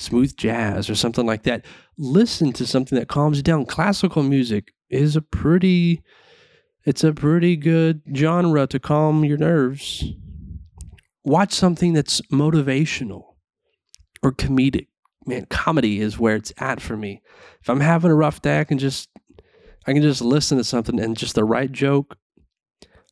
smooth 0.00 0.36
jazz 0.36 0.88
or 0.88 0.94
something 0.94 1.26
like 1.26 1.42
that. 1.44 1.64
Listen 1.98 2.52
to 2.54 2.66
something 2.66 2.98
that 2.98 3.08
calms 3.08 3.36
you 3.36 3.42
down. 3.42 3.66
Classical 3.66 4.22
music 4.22 4.72
is 4.88 5.16
a 5.16 5.22
pretty 5.22 6.02
it's 6.84 7.04
a 7.04 7.12
pretty 7.12 7.56
good 7.56 8.00
genre 8.14 8.66
to 8.66 8.78
calm 8.78 9.24
your 9.24 9.36
nerves. 9.36 10.04
Watch 11.24 11.52
something 11.52 11.92
that's 11.92 12.22
motivational 12.32 13.34
or 14.22 14.32
comedic. 14.32 14.86
Man, 15.26 15.44
comedy 15.50 16.00
is 16.00 16.18
where 16.18 16.36
it's 16.36 16.52
at 16.58 16.80
for 16.80 16.96
me. 16.96 17.20
If 17.60 17.68
I'm 17.68 17.80
having 17.80 18.10
a 18.10 18.14
rough 18.14 18.40
day, 18.40 18.60
I 18.60 18.64
can 18.64 18.78
just 18.78 19.10
I 19.86 19.92
can 19.92 20.02
just 20.02 20.22
listen 20.22 20.56
to 20.58 20.64
something 20.64 20.98
and 20.98 21.16
just 21.16 21.34
the 21.34 21.44
right 21.44 21.70
joke. 21.70 22.16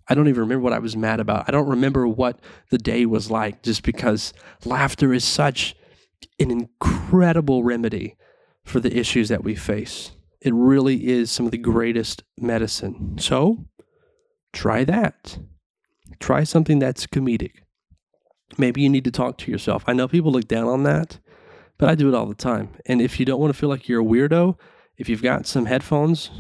I 0.09 0.15
don't 0.15 0.29
even 0.29 0.41
remember 0.41 0.63
what 0.63 0.73
I 0.73 0.79
was 0.79 0.97
mad 0.97 1.21
about. 1.21 1.45
I 1.47 1.53
don't 1.53 1.69
remember 1.69 2.09
what 2.09 2.41
the 2.71 2.79
day 2.79 3.05
was 3.05 3.31
like 3.31 3.63
just 3.63 3.83
because 3.83 4.33
laughter 4.65 5.13
is 5.13 5.25
such 5.25 5.77
an 6.39 6.51
incredible 6.51 7.63
remedy 7.63 8.17
for 8.65 8.81
the 8.81 8.97
issues 8.97 9.29
that 9.29 9.45
we 9.45 9.55
face. 9.55 10.13
It 10.41 10.55
really 10.55 11.09
is 11.09 11.31
some 11.31 11.47
of 11.47 11.53
the 11.53 11.59
greatest 11.59 12.23
medicine. 12.39 13.17
So 13.19 13.67
try 14.53 14.85
that. 14.85 15.39
Try 16.21 16.45
something 16.45 16.79
that's 16.79 17.07
comedic. 17.07 17.53
Maybe 18.57 18.83
you 18.83 18.89
need 18.89 19.05
to 19.05 19.11
talk 19.11 19.39
to 19.39 19.51
yourself. 19.51 19.85
I 19.87 19.93
know 19.93 20.09
people 20.09 20.33
look 20.33 20.49
down 20.49 20.69
on 20.69 20.85
that, 20.85 21.19
but 21.77 21.89
I 21.89 21.95
do 21.95 22.09
it 22.09 22.15
all 22.15 22.27
the 22.27 22.35
time. 22.35 22.71
And 22.87 23.03
if 23.03 23.21
you 23.21 23.27
don't 23.27 23.41
want 23.41 23.53
to 23.53 23.59
feel 23.59 23.69
like 23.69 23.89
you're 23.89 24.01
a 24.01 24.05
weirdo, 24.05 24.57
if 24.97 25.09
you've 25.09 25.23
got 25.23 25.47
some 25.47 25.67
headphones, 25.67 26.31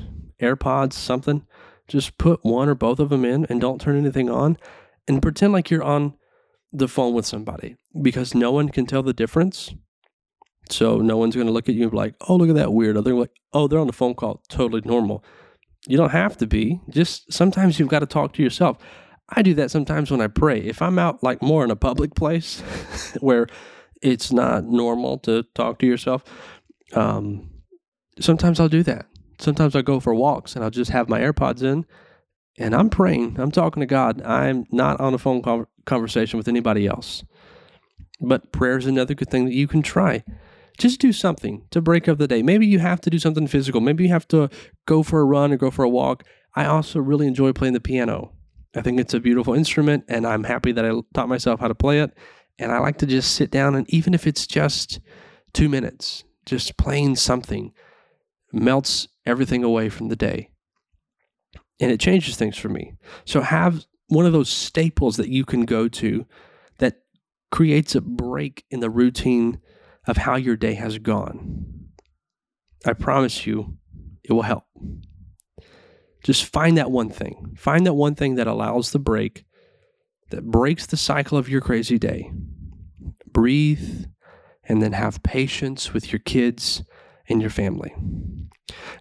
AirPods, 0.40 0.94
something, 0.94 1.46
just 1.86 2.18
put 2.18 2.44
one 2.44 2.68
or 2.68 2.74
both 2.74 2.98
of 2.98 3.08
them 3.08 3.24
in 3.24 3.46
and 3.46 3.60
don't 3.60 3.80
turn 3.80 3.96
anything 3.96 4.30
on 4.30 4.58
and 5.06 5.22
pretend 5.22 5.52
like 5.52 5.70
you're 5.70 5.82
on 5.82 6.14
the 6.72 6.88
phone 6.88 7.14
with 7.14 7.24
somebody 7.24 7.76
because 8.00 8.34
no 8.34 8.52
one 8.52 8.68
can 8.68 8.86
tell 8.86 9.02
the 9.02 9.12
difference. 9.12 9.74
So 10.70 10.98
no 10.98 11.16
one's 11.16 11.34
going 11.34 11.46
to 11.46 11.52
look 11.52 11.68
at 11.68 11.74
you 11.74 11.82
and 11.82 11.90
be 11.90 11.96
like, 11.96 12.14
oh, 12.28 12.36
look 12.36 12.50
at 12.50 12.54
that 12.56 12.68
weirdo. 12.68 13.02
They're 13.02 13.14
like, 13.14 13.32
oh, 13.52 13.68
they're 13.68 13.78
on 13.78 13.86
the 13.86 13.92
phone 13.92 14.14
call. 14.14 14.42
Totally 14.48 14.82
normal. 14.84 15.24
You 15.86 15.96
don't 15.96 16.10
have 16.10 16.36
to 16.38 16.46
be. 16.46 16.80
Just 16.90 17.32
sometimes 17.32 17.78
you've 17.78 17.88
got 17.88 18.00
to 18.00 18.06
talk 18.06 18.34
to 18.34 18.42
yourself. 18.42 18.78
I 19.30 19.42
do 19.42 19.54
that 19.54 19.70
sometimes 19.70 20.10
when 20.10 20.20
I 20.20 20.26
pray. 20.26 20.60
If 20.60 20.82
I'm 20.82 20.98
out 20.98 21.22
like 21.22 21.42
more 21.42 21.64
in 21.64 21.70
a 21.70 21.76
public 21.76 22.14
place 22.14 22.60
where 23.20 23.46
it's 24.02 24.32
not 24.32 24.64
normal 24.64 25.18
to 25.20 25.44
talk 25.54 25.78
to 25.78 25.86
yourself, 25.86 26.24
um, 26.94 27.50
sometimes 28.20 28.60
I'll 28.60 28.68
do 28.68 28.82
that. 28.84 29.06
Sometimes 29.38 29.76
I'll 29.76 29.82
go 29.82 30.00
for 30.00 30.14
walks 30.14 30.54
and 30.54 30.64
I'll 30.64 30.70
just 30.70 30.90
have 30.90 31.08
my 31.08 31.20
AirPods 31.20 31.62
in 31.62 31.86
and 32.58 32.74
I'm 32.74 32.90
praying. 32.90 33.38
I'm 33.38 33.52
talking 33.52 33.80
to 33.80 33.86
God. 33.86 34.20
I'm 34.22 34.66
not 34.70 35.00
on 35.00 35.14
a 35.14 35.18
phone 35.18 35.66
conversation 35.84 36.36
with 36.36 36.48
anybody 36.48 36.86
else. 36.86 37.24
But 38.20 38.52
prayer 38.52 38.78
is 38.78 38.86
another 38.86 39.14
good 39.14 39.30
thing 39.30 39.44
that 39.44 39.54
you 39.54 39.68
can 39.68 39.82
try. 39.82 40.24
Just 40.76 41.00
do 41.00 41.12
something 41.12 41.66
to 41.70 41.80
break 41.80 42.08
up 42.08 42.18
the 42.18 42.28
day. 42.28 42.42
Maybe 42.42 42.66
you 42.66 42.78
have 42.78 43.00
to 43.02 43.10
do 43.10 43.18
something 43.18 43.46
physical. 43.46 43.80
Maybe 43.80 44.04
you 44.04 44.10
have 44.10 44.28
to 44.28 44.48
go 44.86 45.02
for 45.02 45.20
a 45.20 45.24
run 45.24 45.52
or 45.52 45.56
go 45.56 45.70
for 45.70 45.84
a 45.84 45.88
walk. 45.88 46.24
I 46.54 46.66
also 46.66 47.00
really 47.00 47.26
enjoy 47.26 47.52
playing 47.52 47.74
the 47.74 47.80
piano. 47.80 48.32
I 48.76 48.82
think 48.82 49.00
it's 49.00 49.14
a 49.14 49.20
beautiful 49.20 49.54
instrument, 49.54 50.04
and 50.08 50.26
I'm 50.26 50.44
happy 50.44 50.72
that 50.72 50.84
I 50.84 50.92
taught 51.14 51.28
myself 51.28 51.60
how 51.60 51.68
to 51.68 51.74
play 51.74 52.00
it. 52.00 52.12
And 52.58 52.70
I 52.70 52.78
like 52.78 52.98
to 52.98 53.06
just 53.06 53.34
sit 53.34 53.50
down, 53.50 53.74
and 53.74 53.88
even 53.90 54.14
if 54.14 54.26
it's 54.26 54.46
just 54.46 55.00
two 55.52 55.68
minutes, 55.68 56.24
just 56.46 56.76
playing 56.76 57.16
something 57.16 57.72
melts 58.52 59.08
everything 59.26 59.64
away 59.64 59.88
from 59.88 60.08
the 60.08 60.16
day. 60.16 60.50
And 61.80 61.90
it 61.90 62.00
changes 62.00 62.36
things 62.36 62.56
for 62.56 62.68
me. 62.68 62.94
So 63.24 63.40
have 63.40 63.84
one 64.08 64.26
of 64.26 64.32
those 64.32 64.48
staples 64.48 65.16
that 65.16 65.28
you 65.28 65.44
can 65.44 65.64
go 65.64 65.88
to 65.88 66.26
creates 67.50 67.94
a 67.94 68.00
break 68.00 68.64
in 68.70 68.80
the 68.80 68.90
routine 68.90 69.60
of 70.06 70.16
how 70.16 70.36
your 70.36 70.56
day 70.56 70.74
has 70.74 70.98
gone. 70.98 71.88
I 72.86 72.92
promise 72.92 73.46
you, 73.46 73.76
it 74.24 74.32
will 74.32 74.42
help. 74.42 74.64
Just 76.22 76.44
find 76.44 76.76
that 76.76 76.90
one 76.90 77.10
thing. 77.10 77.54
Find 77.56 77.86
that 77.86 77.94
one 77.94 78.14
thing 78.14 78.34
that 78.36 78.46
allows 78.46 78.92
the 78.92 78.98
break, 78.98 79.44
that 80.30 80.44
breaks 80.44 80.86
the 80.86 80.96
cycle 80.96 81.38
of 81.38 81.48
your 81.48 81.60
crazy 81.60 81.98
day. 81.98 82.30
Breathe 83.26 84.06
and 84.64 84.82
then 84.82 84.92
have 84.92 85.22
patience 85.22 85.94
with 85.94 86.12
your 86.12 86.20
kids 86.20 86.82
and 87.28 87.40
your 87.40 87.50
family. 87.50 87.92
And 87.96 88.50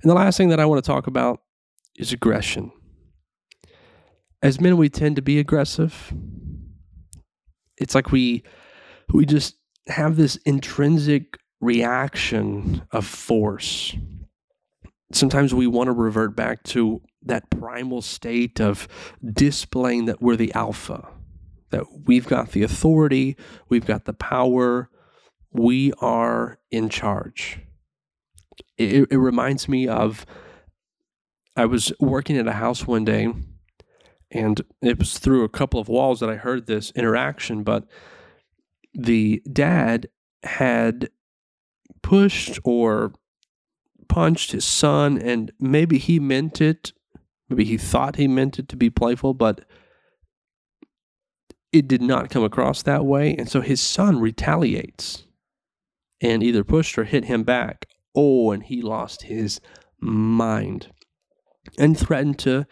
the 0.03 0.13
last 0.13 0.37
thing 0.37 0.49
that 0.49 0.59
I 0.59 0.65
want 0.65 0.83
to 0.83 0.87
talk 0.87 1.07
about 1.07 1.41
is 1.97 2.13
aggression 2.13 2.71
as 4.41 4.61
men 4.61 4.77
we 4.77 4.89
tend 4.89 5.15
to 5.15 5.21
be 5.21 5.39
aggressive 5.39 6.13
it's 7.77 7.95
like 7.95 8.11
we 8.11 8.43
we 9.13 9.25
just 9.25 9.55
have 9.87 10.15
this 10.15 10.35
intrinsic 10.37 11.37
reaction 11.61 12.83
of 12.91 13.05
force. 13.05 13.95
Sometimes 15.13 15.53
we 15.53 15.67
want 15.67 15.87
to 15.87 15.93
revert 15.93 16.35
back 16.35 16.63
to 16.63 17.01
that 17.23 17.49
primal 17.49 18.01
state 18.01 18.59
of 18.59 18.87
displaying 19.33 20.05
that 20.05 20.21
we're 20.21 20.35
the 20.35 20.53
alpha 20.53 21.07
that 21.69 21.83
we've 22.05 22.27
got 22.27 22.51
the 22.51 22.63
authority 22.63 23.35
we've 23.67 23.85
got 23.85 24.05
the 24.05 24.13
power 24.13 24.89
we 25.51 25.91
are 25.99 26.59
in 26.71 26.87
charge. 26.87 27.59
It, 28.77 29.07
it 29.11 29.17
reminds 29.17 29.67
me 29.67 29.87
of 29.87 30.25
i 31.55 31.65
was 31.65 31.91
working 31.99 32.37
at 32.37 32.47
a 32.47 32.53
house 32.53 32.85
one 32.85 33.03
day 33.03 33.33
and 34.31 34.61
it 34.81 34.99
was 34.99 35.19
through 35.19 35.43
a 35.43 35.49
couple 35.49 35.79
of 35.79 35.89
walls 35.89 36.19
that 36.19 36.29
I 36.29 36.35
heard 36.35 36.67
this 36.67 36.91
interaction, 36.91 37.63
but 37.63 37.85
the 38.93 39.41
dad 39.51 40.09
had 40.43 41.09
pushed 42.01 42.59
or 42.63 43.13
punched 44.07 44.51
his 44.51 44.65
son, 44.65 45.17
and 45.17 45.51
maybe 45.59 45.97
he 45.97 46.19
meant 46.19 46.61
it, 46.61 46.93
maybe 47.49 47.65
he 47.65 47.77
thought 47.77 48.15
he 48.15 48.27
meant 48.27 48.59
it 48.59 48.69
to 48.69 48.75
be 48.75 48.89
playful, 48.89 49.33
but 49.33 49.65
it 51.71 51.87
did 51.87 52.01
not 52.01 52.29
come 52.29 52.43
across 52.43 52.81
that 52.83 53.05
way. 53.05 53.35
And 53.35 53.49
so 53.49 53.61
his 53.61 53.81
son 53.81 54.19
retaliates 54.19 55.25
and 56.21 56.41
either 56.41 56.63
pushed 56.63 56.97
or 56.97 57.03
hit 57.03 57.25
him 57.25 57.43
back. 57.43 57.87
Oh, 58.15 58.51
and 58.51 58.63
he 58.63 58.81
lost 58.81 59.23
his 59.23 59.59
mind 59.99 60.91
and 61.77 61.97
threatened 61.97 62.39
to 62.39 62.65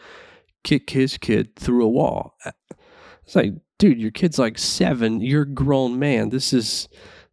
kick 0.66 0.90
his 0.90 1.18
kid 1.18 1.56
through 1.56 1.86
a 1.86 1.90
wall. 1.90 2.36
It's 3.24 3.36
like, 3.36 3.54
dude, 3.80 4.00
your 4.00 4.12
kid's 4.12 4.38
like 4.38 4.58
seven. 4.58 5.22
You're 5.22 5.44
a 5.44 5.54
grown 5.54 5.98
man. 5.98 6.30
This 6.30 6.52
is 6.52 6.90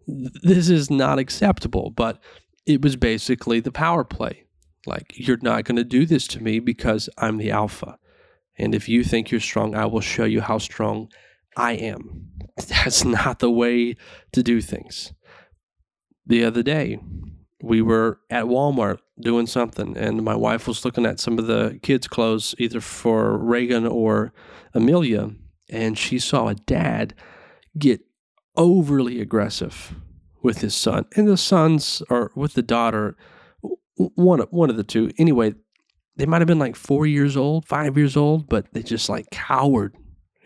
this 0.07 0.68
is 0.68 0.90
not 0.90 1.18
acceptable. 1.18 1.90
But 1.90 2.23
it 2.66 2.83
was 2.83 2.95
basically 2.95 3.59
the 3.59 3.73
power 3.73 4.05
play. 4.05 4.45
Like, 4.87 5.12
you're 5.16 5.38
not 5.42 5.64
going 5.64 5.77
to 5.77 5.85
do 5.85 6.07
this 6.07 6.27
to 6.29 6.42
me 6.42 6.61
because 6.61 7.09
I'm 7.18 7.38
the 7.38 7.51
alpha. 7.51 7.99
And 8.59 8.75
if 8.75 8.88
you 8.88 9.05
think 9.05 9.31
you're 9.31 9.40
strong, 9.40 9.75
I 9.75 9.87
will 9.87 10.01
show 10.01 10.25
you 10.25 10.40
how 10.40 10.59
strong 10.59 11.09
I 11.57 11.73
am. 11.73 12.29
That's 12.68 13.05
not 13.05 13.38
the 13.38 13.51
way 13.51 13.97
to 14.33 14.42
do 14.42 14.61
things. 14.61 15.12
The 16.27 16.45
other 16.45 16.62
day, 16.62 16.99
we 17.62 17.81
were 17.83 18.21
at 18.31 18.47
Walmart 18.47 18.99
doing 19.23 19.47
something, 19.47 19.97
and 19.97 20.23
my 20.23 20.35
wife 20.35 20.69
was 20.69 20.85
looking 20.85 21.07
at 21.07 21.21
some 21.21 21.39
of 21.39 21.47
the 21.47 21.79
kids' 21.83 22.07
clothes, 22.07 22.55
either 22.59 22.81
for 22.81 23.39
Reagan 23.39 23.87
or 23.87 24.33
Amelia, 24.75 25.31
and 25.71 25.97
she 25.99 26.19
saw 26.19 26.49
a 26.49 26.55
dad 26.55 27.15
get 27.79 28.03
overly 28.57 29.21
aggressive 29.21 29.95
with 30.43 30.61
his 30.61 30.75
son, 30.75 31.07
and 31.17 31.27
the 31.27 31.37
sons 31.37 32.03
or 32.11 32.31
with 32.35 32.55
the 32.55 32.63
daughter, 32.63 33.17
one 33.97 34.41
one 34.41 34.71
of 34.71 34.77
the 34.77 34.85
two. 34.85 35.11
Anyway, 35.19 35.55
they 36.17 36.27
might 36.27 36.41
have 36.41 36.49
been 36.49 36.59
like 36.59 36.77
four 36.77 37.07
years 37.07 37.37
old, 37.37 37.67
five 37.67 37.97
years 37.97 38.17
old, 38.17 38.49
but 38.49 38.73
they 38.73 38.83
just 38.83 39.09
like 39.09 39.31
cowered 39.31 39.97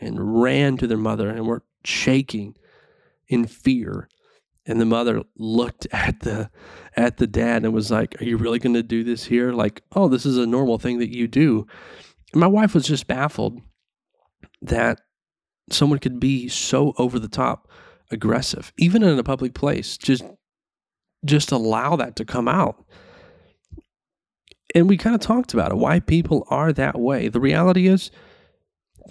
and 0.01 0.41
ran 0.43 0.77
to 0.77 0.87
their 0.87 0.99
mother 0.99 1.29
and 1.29 1.47
were 1.47 1.65
shaking 1.85 2.55
in 3.29 3.47
fear 3.47 4.09
and 4.66 4.81
the 4.81 4.87
mother 4.87 5.22
looked 5.37 5.87
at 5.92 6.20
the 6.20 6.50
at 6.96 7.18
the 7.18 7.26
dad 7.26 7.64
and 7.64 7.74
was 7.74 7.90
like 7.90 8.20
are 8.20 8.24
you 8.24 8.37
really 8.37 8.59
going 8.59 8.74
to 8.74 8.83
do 8.83 9.05
this 9.05 9.24
here 9.24 9.52
like 9.52 9.83
oh 9.96 10.09
this 10.09 10.26
is 10.26 10.38
a 10.38 10.46
normal 10.46 10.79
thing 10.79 10.98
that 10.98 11.14
you 11.14 11.29
do 11.29 11.66
and 12.33 12.40
my 12.40 12.46
wife 12.46 12.74
was 12.74 12.87
just 12.87 13.07
baffled 13.07 13.61
that 14.62 15.00
someone 15.70 15.98
could 16.00 16.20
be 16.20 16.48
so 16.48 16.94
over 16.98 17.18
the 17.18 17.29
top 17.29 17.70
aggressive 18.11 18.72
even 18.79 19.02
in 19.02 19.18
a 19.18 19.24
public 19.24 19.55
place 19.55 19.96
just 19.98 20.24
just 21.24 21.52
allow 21.52 21.96
that 21.96 22.16
to 22.16 22.24
come 22.24 22.48
out 22.48 22.76
And 24.74 24.88
we 24.88 24.96
kind 24.98 25.14
of 25.14 25.20
talked 25.20 25.55
about 25.55 25.72
it, 25.72 25.79
why 25.79 26.00
people 26.00 26.46
are 26.50 26.72
that 26.74 27.00
way. 27.00 27.29
The 27.29 27.40
reality 27.40 27.88
is, 27.88 28.11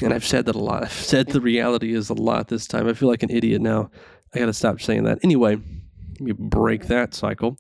and 0.04 0.14
I've 0.14 0.26
said 0.26 0.46
that 0.46 0.56
a 0.56 0.60
lot. 0.60 0.84
I've 0.86 0.92
said 0.94 1.28
the 1.30 1.42
reality 1.42 1.94
is 1.94 2.10
a 2.10 2.14
lot 2.14 2.50
this 2.50 2.68
time. 2.68 2.88
I 2.88 2.94
feel 2.94 3.10
like 3.10 3.24
an 3.24 3.32
idiot 3.32 3.62
now. 3.62 3.92
I 4.36 4.40
got 4.40 4.48
to 4.48 4.54
stop 4.54 4.82
saying 4.82 5.06
that. 5.06 5.20
Anyway, 5.24 5.56
let 5.56 6.22
me 6.22 6.34
break 6.34 6.88
that 6.88 7.14
cycle. 7.14 7.58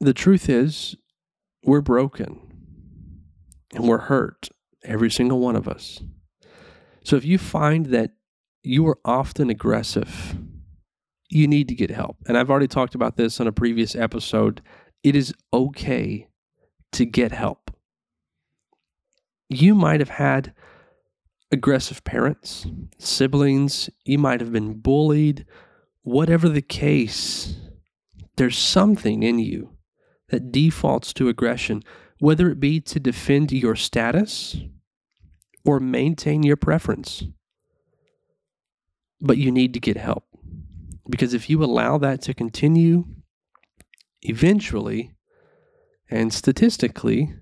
The 0.00 0.14
truth 0.14 0.48
is, 0.48 0.96
we're 1.64 1.80
broken 1.80 2.40
and 3.74 3.88
we're 3.88 3.98
hurt, 3.98 4.48
every 4.84 5.10
single 5.10 5.40
one 5.40 5.56
of 5.56 5.66
us. 5.66 6.02
So 7.04 7.16
if 7.16 7.24
you 7.24 7.38
find 7.38 7.86
that 7.86 8.12
you 8.62 8.86
are 8.86 8.98
often 9.04 9.50
aggressive, 9.50 10.36
you 11.28 11.48
need 11.48 11.68
to 11.68 11.74
get 11.74 11.90
help. 11.90 12.18
And 12.26 12.38
I've 12.38 12.50
already 12.50 12.68
talked 12.68 12.94
about 12.94 13.16
this 13.16 13.40
on 13.40 13.46
a 13.48 13.52
previous 13.52 13.96
episode. 13.96 14.62
It 15.02 15.16
is 15.16 15.34
okay 15.52 16.28
to 16.92 17.04
get 17.04 17.32
help. 17.32 17.70
You 19.48 19.74
might 19.74 20.00
have 20.00 20.10
had 20.10 20.54
aggressive 21.52 22.02
parents, 22.02 22.66
siblings, 22.98 23.90
you 24.04 24.18
might 24.18 24.40
have 24.40 24.52
been 24.52 24.72
bullied, 24.72 25.44
whatever 26.02 26.48
the 26.48 26.62
case, 26.62 27.56
there's 28.36 28.58
something 28.58 29.22
in 29.22 29.38
you 29.38 29.76
that 30.30 30.50
defaults 30.50 31.12
to 31.12 31.28
aggression, 31.28 31.82
whether 32.18 32.50
it 32.50 32.58
be 32.58 32.80
to 32.80 32.98
defend 32.98 33.52
your 33.52 33.76
status 33.76 34.56
or 35.64 35.78
maintain 35.78 36.42
your 36.42 36.56
preference. 36.56 37.24
But 39.20 39.36
you 39.36 39.52
need 39.52 39.74
to 39.74 39.80
get 39.80 39.98
help. 39.98 40.24
Because 41.08 41.34
if 41.34 41.50
you 41.50 41.62
allow 41.62 41.98
that 41.98 42.22
to 42.22 42.34
continue, 42.34 43.04
eventually 44.22 45.12
and 46.10 46.32
statistically, 46.32 47.34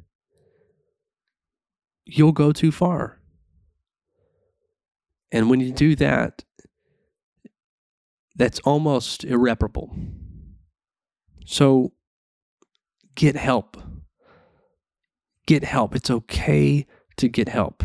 you'll 2.04 2.32
go 2.32 2.52
too 2.52 2.72
far. 2.72 3.19
And 5.32 5.48
when 5.48 5.60
you 5.60 5.72
do 5.72 5.94
that, 5.96 6.44
that's 8.36 8.60
almost 8.60 9.24
irreparable. 9.24 9.94
So 11.46 11.92
get 13.14 13.36
help. 13.36 13.76
Get 15.46 15.64
help. 15.64 15.94
It's 15.94 16.10
okay 16.10 16.86
to 17.16 17.28
get 17.28 17.48
help. 17.48 17.82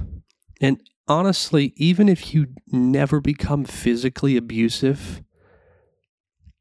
And 0.61 0.81
honestly, 1.07 1.73
even 1.75 2.09
if 2.09 2.33
you 2.33 2.47
never 2.71 3.19
become 3.19 3.65
physically 3.65 4.37
abusive, 4.37 5.21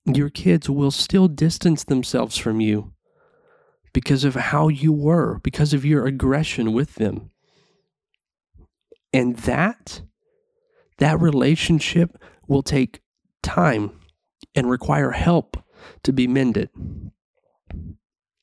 your 0.05 0.29
kids 0.29 0.68
will 0.68 0.90
still 0.90 1.29
distance 1.29 1.85
themselves 1.85 2.37
from 2.37 2.61
you 2.61 2.92
because 3.92 4.25
of 4.25 4.35
how 4.35 4.68
you 4.68 4.92
were, 4.92 5.38
because 5.42 5.73
of 5.73 5.85
your 5.85 6.07
aggression 6.07 6.73
with 6.73 6.97
them. 6.97 7.31
And 9.12 9.37
that 9.38 10.03
that 10.99 11.21
relationship 11.21 12.17
will 12.47 12.63
take 12.63 13.01
time 13.43 13.93
and 14.55 14.71
require 14.71 15.11
help 15.11 15.57
to 16.03 16.13
be 16.13 16.27
mended. 16.27 16.71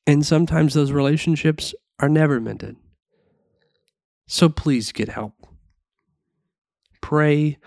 And 0.06 0.26
sometimes 0.26 0.74
those 0.74 0.92
relationships 0.92 1.74
are 2.00 2.10
never 2.10 2.40
mended. 2.40 2.76
So 4.28 4.50
please 4.50 4.92
get 4.92 5.10
help. 5.10 5.34
Pray, 7.02 7.58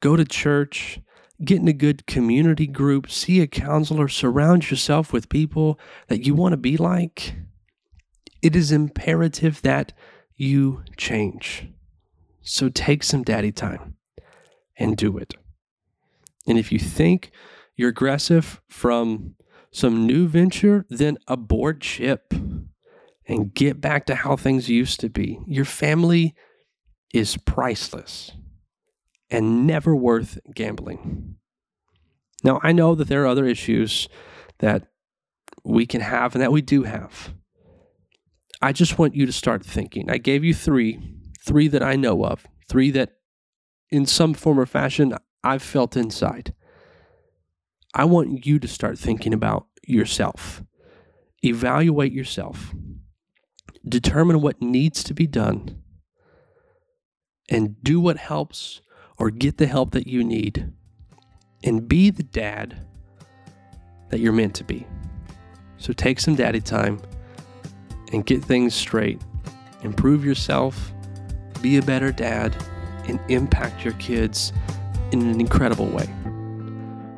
go 0.00 0.16
to 0.16 0.24
church, 0.24 1.00
get 1.44 1.60
in 1.60 1.68
a 1.68 1.72
good 1.72 2.06
community 2.06 2.66
group, 2.66 3.10
see 3.10 3.40
a 3.40 3.46
counselor, 3.46 4.08
surround 4.08 4.70
yourself 4.70 5.12
with 5.12 5.28
people 5.28 5.78
that 6.08 6.24
you 6.24 6.34
want 6.34 6.52
to 6.52 6.56
be 6.56 6.76
like. 6.76 7.34
It 8.42 8.54
is 8.54 8.72
imperative 8.72 9.62
that 9.62 9.92
you 10.36 10.82
change. 10.96 11.68
So 12.40 12.68
take 12.68 13.02
some 13.02 13.22
daddy 13.22 13.52
time 13.52 13.97
and 14.78 14.96
do 14.96 15.18
it. 15.18 15.34
And 16.46 16.58
if 16.58 16.72
you 16.72 16.78
think 16.78 17.30
you're 17.76 17.90
aggressive 17.90 18.60
from 18.68 19.34
some 19.70 20.06
new 20.06 20.26
venture, 20.26 20.86
then 20.88 21.18
abort 21.26 21.84
ship 21.84 22.32
and 23.26 23.52
get 23.52 23.80
back 23.80 24.06
to 24.06 24.14
how 24.14 24.36
things 24.36 24.68
used 24.68 25.00
to 25.00 25.10
be. 25.10 25.38
Your 25.46 25.66
family 25.66 26.34
is 27.12 27.36
priceless 27.36 28.32
and 29.30 29.66
never 29.66 29.94
worth 29.94 30.38
gambling. 30.54 31.36
Now, 32.42 32.60
I 32.62 32.72
know 32.72 32.94
that 32.94 33.08
there 33.08 33.24
are 33.24 33.26
other 33.26 33.46
issues 33.46 34.08
that 34.60 34.88
we 35.64 35.86
can 35.86 36.00
have 36.00 36.34
and 36.34 36.42
that 36.42 36.52
we 36.52 36.62
do 36.62 36.84
have. 36.84 37.34
I 38.62 38.72
just 38.72 38.98
want 38.98 39.14
you 39.14 39.26
to 39.26 39.32
start 39.32 39.64
thinking. 39.64 40.10
I 40.10 40.18
gave 40.18 40.42
you 40.42 40.54
three, 40.54 41.00
three 41.44 41.68
that 41.68 41.82
I 41.82 41.96
know 41.96 42.24
of, 42.24 42.46
three 42.68 42.90
that 42.92 43.17
in 43.90 44.06
some 44.06 44.34
form 44.34 44.58
or 44.58 44.66
fashion 44.66 45.14
I've 45.42 45.62
felt 45.62 45.96
inside. 45.96 46.54
I 47.94 48.04
want 48.04 48.44
you 48.44 48.58
to 48.58 48.68
start 48.68 48.98
thinking 48.98 49.32
about 49.32 49.66
yourself. 49.86 50.62
Evaluate 51.42 52.12
yourself. 52.12 52.74
Determine 53.88 54.40
what 54.40 54.60
needs 54.60 55.02
to 55.04 55.14
be 55.14 55.26
done. 55.26 55.82
And 57.48 57.82
do 57.82 57.98
what 57.98 58.18
helps 58.18 58.82
or 59.16 59.30
get 59.30 59.56
the 59.56 59.66
help 59.66 59.92
that 59.92 60.06
you 60.06 60.22
need. 60.22 60.72
And 61.64 61.88
be 61.88 62.10
the 62.10 62.22
dad 62.22 62.86
that 64.10 64.20
you're 64.20 64.32
meant 64.32 64.54
to 64.56 64.64
be. 64.64 64.86
So 65.78 65.92
take 65.92 66.20
some 66.20 66.34
daddy 66.34 66.60
time 66.60 67.00
and 68.12 68.26
get 68.26 68.44
things 68.44 68.74
straight. 68.74 69.20
Improve 69.82 70.24
yourself. 70.24 70.92
Be 71.62 71.78
a 71.78 71.82
better 71.82 72.12
dad 72.12 72.54
and 73.08 73.20
impact 73.28 73.84
your 73.84 73.94
kids 73.94 74.52
in 75.12 75.22
an 75.22 75.40
incredible 75.40 75.86
way. 75.86 76.08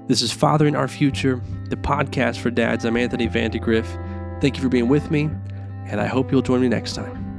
This 0.06 0.22
is 0.22 0.32
Fathering 0.32 0.74
Our 0.74 0.88
Future, 0.88 1.40
the 1.68 1.76
podcast 1.76 2.38
for 2.38 2.50
dads. 2.50 2.84
I'm 2.84 2.96
Anthony 2.96 3.26
Vandegrift. 3.26 3.96
Thank 4.40 4.56
you 4.56 4.62
for 4.62 4.68
being 4.68 4.88
with 4.88 5.10
me, 5.10 5.30
and 5.86 6.00
I 6.00 6.06
hope 6.06 6.32
you'll 6.32 6.42
join 6.42 6.60
me 6.60 6.68
next 6.68 6.94
time. 6.94 7.29